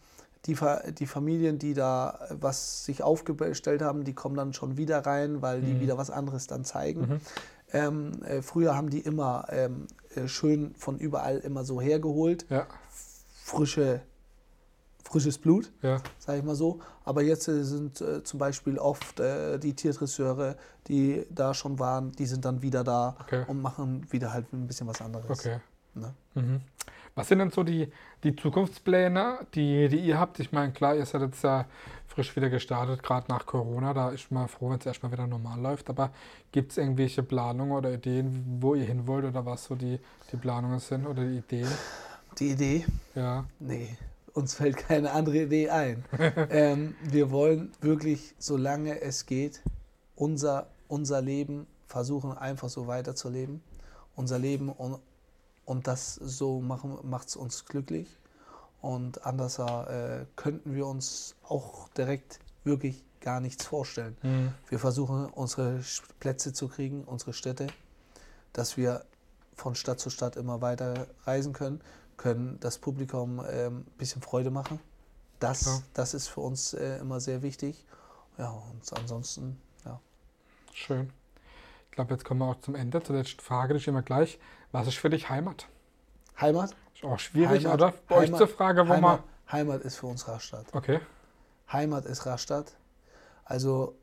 die, 0.47 0.57
die 0.99 1.07
Familien, 1.07 1.59
die 1.59 1.73
da 1.73 2.19
was 2.41 2.85
sich 2.85 3.03
aufgestellt 3.03 3.81
haben, 3.81 4.03
die 4.03 4.13
kommen 4.13 4.35
dann 4.37 4.53
schon 4.53 4.77
wieder 4.77 5.07
rein, 5.07 5.41
weil 5.41 5.61
die 5.61 5.75
Mhm. 5.75 5.81
wieder 5.81 5.99
was 5.99 6.11
anderes 6.11 6.49
dann 6.49 6.65
zeigen. 6.65 7.01
Mhm. 7.03 7.21
Ähm, 7.73 8.23
äh, 8.25 8.43
früher 8.43 8.75
haben 8.75 8.91
die 8.91 8.99
immer 9.01 9.47
ähm, 9.51 9.87
äh, 10.15 10.27
schön 10.27 10.75
von 10.75 10.99
überall 10.99 11.39
immer 11.39 11.65
so 11.65 11.81
hergeholt, 11.81 12.45
Ja, 12.51 12.67
frische, 13.45 14.03
frisches 15.13 15.39
Blut, 15.39 15.71
ja, 15.83 16.01
sage 16.19 16.39
ich 16.39 16.45
mal 16.45 16.55
so. 16.55 16.81
Aber 17.05 17.23
jetzt 17.23 17.47
äh, 17.49 17.63
sind 17.63 18.01
äh, 18.01 18.23
zum 18.25 18.39
Beispiel 18.39 18.79
oft 18.79 19.21
äh, 19.21 19.59
die 19.59 19.75
Tiertresseure, 19.75 20.57
die 20.89 21.25
da 21.31 21.55
schon 21.55 21.79
waren, 21.79 22.13
die 22.13 22.27
sind 22.27 22.45
dann 22.45 22.63
wieder 22.63 22.83
da 22.83 23.17
okay. 23.21 23.45
und 23.47 23.61
machen 23.61 24.07
wieder 24.11 24.33
halt 24.33 24.53
ein 24.53 24.67
bisschen 24.67 24.87
was 24.87 25.01
anderes. 25.01 25.31
Okay. 25.31 25.59
Ne? 25.95 26.15
Mhm. 26.35 26.61
Was 27.15 27.29
sind 27.29 27.41
denn 27.41 27.51
so 27.51 27.63
die, 27.63 27.93
die 28.25 28.35
Zukunftspläne, 28.35 29.41
die, 29.55 29.89
die 29.89 29.99
ihr 29.99 30.19
habt? 30.19 30.41
Ich 30.41 30.51
meine, 30.51 30.73
klar, 30.73 30.97
ihr 30.97 31.05
seid 31.05 31.21
jetzt 31.21 31.45
ja 31.45 31.67
frisch 32.07 32.35
wieder 32.37 32.49
gestartet, 32.49 33.03
gerade 33.03 33.27
nach 33.29 33.45
Corona. 33.45 33.93
Da 33.93 34.11
ist 34.11 34.31
man 34.31 34.49
froh, 34.49 34.71
wenn 34.71 34.79
es 34.79 34.87
erstmal 34.87 35.13
wieder 35.13 35.27
normal 35.27 35.61
läuft. 35.61 35.91
Aber 35.91 36.11
gibt 36.53 36.73
es 36.73 36.79
irgendwelche 36.79 37.23
Planungen 37.23 37.73
oder 37.73 37.93
Ideen, 37.93 38.59
wo 38.61 38.75
ihr 38.75 38.85
hin 38.85 39.07
wollt 39.07 39.27
oder 39.27 39.45
was 39.45 39.65
so 39.65 39.75
die, 39.75 40.01
die 40.33 40.37
Planungen 40.39 40.79
sind 40.79 41.07
oder 41.07 41.23
die 41.23 41.39
Ideen? 41.39 41.69
Die 42.39 42.53
Idee? 42.53 42.87
Ja. 43.15 43.45
Nee, 43.61 43.99
uns 44.35 44.55
fällt 44.55 44.77
keine 44.77 45.13
andere 45.13 45.43
Idee 45.43 45.71
ein. 45.71 46.05
ähm, 46.51 46.95
wir 47.03 47.31
wollen 47.31 47.73
wirklich, 47.81 48.35
solange 48.39 49.01
es 49.01 49.27
geht, 49.27 49.63
unser, 50.17 50.69
unser 50.89 51.21
Leben 51.21 51.67
versuchen, 51.87 52.37
einfach 52.37 52.69
so 52.69 52.87
weiterzuleben. 52.87 53.63
Unser 54.15 54.39
Leben 54.39 54.69
und, 54.69 54.99
und 55.65 55.87
das 55.87 56.15
so 56.15 56.61
machen 56.61 56.99
macht 57.03 57.29
es 57.29 57.37
uns 57.37 57.65
glücklich. 57.65 58.09
Und 58.81 59.25
anders 59.25 59.59
äh, 59.59 60.27
könnten 60.37 60.75
wir 60.75 60.87
uns 60.87 61.37
auch 61.45 61.89
direkt 61.91 62.41
wirklich 62.65 63.05
gar 63.21 63.41
nichts 63.41 63.65
vorstellen. 63.65 64.17
Mhm. 64.23 64.53
Wir 64.69 64.79
versuchen, 64.79 65.27
unsere 65.27 65.81
Plätze 66.19 66.53
zu 66.53 66.69
kriegen, 66.69 67.05
unsere 67.05 67.33
Städte, 67.33 67.69
dass 68.53 68.77
wir 68.77 69.05
von 69.55 69.75
Stadt 69.75 70.01
zu 70.01 70.11
Stadt 70.11 70.37
immer 70.37 70.61
weiter 70.61 71.07
reisen 71.25 71.53
können, 71.53 71.81
können 72.23 72.59
das 72.61 72.79
Publikum 72.79 73.43
ähm, 73.51 73.79
ein 73.81 73.85
bisschen 73.99 74.23
Freude 74.23 74.51
machen. 74.51 74.79
Das, 75.41 75.65
Ja. 75.67 75.79
das 75.95 76.15
ist 76.15 76.29
für 76.29 76.41
uns 76.41 76.73
äh, 76.75 76.99
immer 76.99 77.19
sehr 77.21 77.43
wichtig. 77.43 77.85
Ja, 78.39 78.51
und 78.51 78.93
ansonsten, 78.99 79.61
ja. 79.85 80.01
Schön. 80.73 81.11
Ich 81.91 81.97
glaube, 81.97 82.15
jetzt 82.15 82.25
kommen 82.25 82.41
wir 82.41 82.47
auch 82.47 82.61
zum 82.61 82.75
Ende. 82.77 83.03
Zur 83.03 83.17
letzten 83.17 83.41
Frage, 83.41 83.75
die 83.75 83.81
ist 83.81 83.89
immer 83.89 84.03
gleich. 84.03 84.39
Was 84.71 84.87
ist 84.87 84.97
für 84.97 85.11
dich 85.11 85.29
Heimat? 85.29 85.67
Heimat? 86.41 86.75
Ist 86.95 87.05
auch 87.05 87.19
schwierig, 87.19 87.67
Heimat- 87.67 87.75
oder? 87.75 87.95
Bei 88.09 88.17
euch 88.17 88.29
Heimat- 88.29 88.39
zur 88.39 88.49
Frage, 88.49 88.89
wo 88.89 88.93
Heimat, 88.93 89.23
Heimat 89.51 89.83
ist 89.83 89.97
für 89.97 90.07
uns 90.07 90.27
Rastatt. 90.29 90.73
man. 90.73 90.83
Okay, 90.83 91.01
Heimat 91.73 92.07
ist 92.07 92.25
Rastatt. 92.25 92.73
Also, 93.45 93.95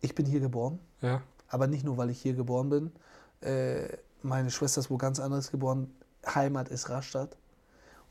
ich 0.00 0.14
bin 0.14 0.26
hier 0.26 0.40
geboren. 0.40 0.78
ja. 1.02 1.20
aber 1.48 1.66
nicht 1.68 1.84
nur, 1.84 1.96
weil 1.98 2.10
ich 2.10 2.20
hier 2.20 2.34
geboren 2.34 2.68
bin. 2.70 2.92
Äh, 3.40 3.96
meine 4.22 4.50
Schwester 4.50 4.80
ist 4.80 4.90
wo 4.90 4.96
ganz 4.96 5.20
anderes 5.20 5.50
geboren. 5.52 5.94
Heimat 6.26 6.68
ist 6.68 6.88
Rastatt. 6.90 7.36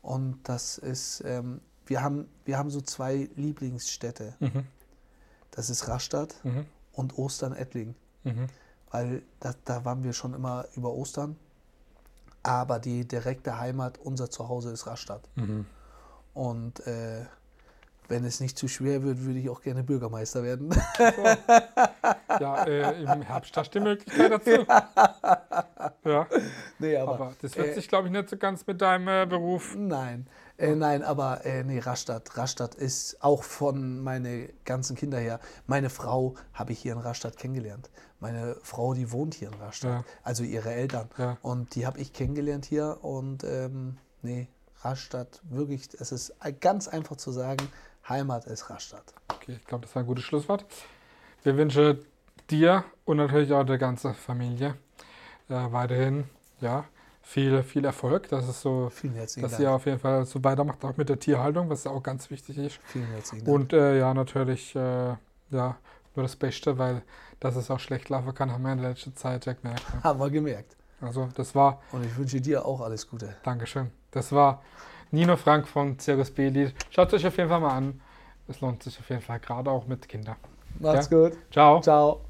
Und 0.02 0.40
das 0.44 0.78
ist, 0.78 1.22
ähm, 1.24 1.60
wir, 1.86 2.02
haben, 2.02 2.28
wir 2.44 2.58
haben 2.58 2.70
so 2.70 2.80
zwei 2.80 3.28
Lieblingsstädte. 3.36 4.34
Mhm. 4.40 4.66
Das 5.50 5.70
ist 5.70 5.88
Rastatt 5.88 6.34
Mhm. 6.44 6.66
und 6.92 7.16
Ostern-Ettling. 7.18 7.94
Mhm. 8.24 8.48
Weil 8.90 9.22
da, 9.40 9.54
da 9.64 9.84
waren 9.84 10.02
wir 10.04 10.12
schon 10.12 10.34
immer 10.34 10.66
über 10.74 10.92
Ostern. 10.92 11.36
Aber 12.42 12.78
die 12.78 13.08
direkte 13.08 13.58
Heimat, 13.58 13.98
unser 13.98 14.30
Zuhause 14.30 14.70
ist 14.70 14.86
Rastatt. 14.86 15.22
Mhm. 15.36 15.64
Und 16.34 16.86
äh, 16.86 17.24
wenn 18.08 18.24
es 18.24 18.40
nicht 18.40 18.58
zu 18.58 18.68
schwer 18.68 19.02
wird, 19.02 19.24
würde 19.24 19.38
ich 19.38 19.48
auch 19.48 19.62
gerne 19.62 19.82
Bürgermeister 19.82 20.42
werden. 20.42 20.70
Ja, 22.40 22.64
äh, 22.64 23.02
im 23.02 23.22
Herbst 23.22 23.56
hast 23.56 23.70
du 23.74 23.78
die 23.78 23.84
Möglichkeit 23.84 24.32
dazu. 24.32 24.66
Ja, 26.04 26.26
nee, 26.78 26.96
aber 26.96 27.34
das 27.40 27.56
wird 27.56 27.68
äh, 27.68 27.74
sich, 27.74 27.88
glaube 27.88 28.08
ich, 28.08 28.12
nicht 28.12 28.28
so 28.28 28.36
ganz 28.36 28.66
mit 28.66 28.80
deinem 28.80 29.08
äh, 29.08 29.26
Beruf. 29.26 29.74
Nein, 29.76 30.26
äh, 30.58 30.74
nein, 30.74 31.02
aber 31.02 31.44
äh, 31.44 31.64
nee, 31.64 31.78
Rastatt. 31.78 32.36
Rastatt 32.36 32.74
ist 32.74 33.22
auch 33.22 33.42
von 33.42 34.00
meine 34.02 34.48
ganzen 34.64 34.96
Kinder 34.96 35.18
her. 35.18 35.40
Meine 35.66 35.90
Frau 35.90 36.34
habe 36.52 36.72
ich 36.72 36.78
hier 36.80 36.92
in 36.92 36.98
Rastatt 36.98 37.36
kennengelernt. 37.36 37.90
Meine 38.20 38.56
Frau, 38.62 38.94
die 38.94 39.12
wohnt 39.12 39.34
hier 39.34 39.48
in 39.48 39.54
Rastatt, 39.54 39.90
Ja. 39.90 40.04
also 40.22 40.44
ihre 40.44 40.72
Eltern. 40.72 41.08
Ja. 41.18 41.38
Und 41.42 41.74
die 41.74 41.86
habe 41.86 41.98
ich 41.98 42.12
kennengelernt 42.12 42.64
hier 42.64 42.98
und 43.02 43.44
ähm, 43.44 43.98
nee, 44.22 44.48
Rastatt, 44.82 45.40
wirklich, 45.48 45.88
es 45.98 46.12
ist 46.12 46.34
ganz 46.60 46.88
einfach 46.88 47.16
zu 47.16 47.32
sagen, 47.32 47.66
Heimat 48.08 48.46
ist 48.46 48.70
Rastatt. 48.70 49.14
Okay, 49.32 49.56
ich 49.60 49.66
glaube, 49.66 49.86
das 49.86 49.94
war 49.94 50.02
ein 50.02 50.06
gutes 50.06 50.24
Schlusswort. 50.24 50.64
Wir 51.42 51.56
wünschen 51.56 52.04
dir 52.50 52.84
und 53.04 53.16
natürlich 53.18 53.52
auch 53.52 53.64
der 53.64 53.78
ganzen 53.78 54.14
Familie 54.14 54.74
äh, 55.48 55.54
weiterhin 55.70 56.24
ja, 56.60 56.84
viel, 57.22 57.62
viel 57.62 57.84
Erfolg, 57.84 58.28
dass 58.28 58.46
es 58.48 58.60
so, 58.60 58.90
Vielen 58.90 59.14
herzlichen 59.14 59.42
dass 59.42 59.52
Dank. 59.52 59.62
ihr 59.62 59.70
auf 59.72 59.86
jeden 59.86 59.98
Fall 59.98 60.24
so 60.26 60.42
weitermacht, 60.44 60.84
auch 60.84 60.96
mit 60.96 61.08
der 61.08 61.18
Tierhaltung, 61.18 61.68
was 61.70 61.84
ja 61.84 61.90
auch 61.90 62.02
ganz 62.02 62.30
wichtig 62.30 62.58
ist. 62.58 62.78
Vielen 62.84 63.06
herzlichen 63.06 63.44
Dank. 63.44 63.54
Und 63.54 63.72
äh, 63.72 63.98
ja, 63.98 64.12
natürlich 64.12 64.74
äh, 64.76 65.14
ja, 65.50 65.76
nur 66.14 66.22
das 66.22 66.36
Beste, 66.36 66.78
weil 66.78 67.02
dass 67.40 67.56
es 67.56 67.70
auch 67.70 67.80
schlecht 67.80 68.08
laufen 68.08 68.34
kann, 68.34 68.50
haben 68.52 68.62
wir 68.62 68.72
in 68.72 68.80
der 68.80 68.90
letzten 68.90 69.14
Zeit 69.16 69.44
ja 69.44 69.52
gemerkt. 69.52 69.82
Ne? 69.94 70.02
Haben 70.02 70.18
wir 70.18 70.30
gemerkt. 70.30 70.76
Also 71.00 71.28
das 71.34 71.54
war, 71.54 71.82
Und 71.92 72.04
ich 72.04 72.16
wünsche 72.16 72.40
dir 72.40 72.64
auch 72.64 72.80
alles 72.80 73.08
Gute. 73.08 73.36
Dankeschön, 73.42 73.90
das 74.12 74.32
war 74.32 74.62
Nino 75.14 75.36
Frank 75.36 75.68
von 75.68 75.98
Circus 75.98 76.30
B-Lied. 76.32 76.74
Schaut 76.90 77.08
es 77.08 77.14
euch 77.14 77.26
auf 77.26 77.36
jeden 77.36 77.48
Fall 77.48 77.60
mal 77.60 77.76
an. 77.76 78.00
Es 78.48 78.60
lohnt 78.60 78.82
sich 78.82 78.98
auf 78.98 79.08
jeden 79.08 79.22
Fall, 79.22 79.38
gerade 79.38 79.70
auch 79.70 79.86
mit 79.86 80.08
Kindern. 80.08 80.36
Macht's 80.80 81.08
gut. 81.08 81.32
Ciao. 81.50 81.80
Ciao. 81.80 82.20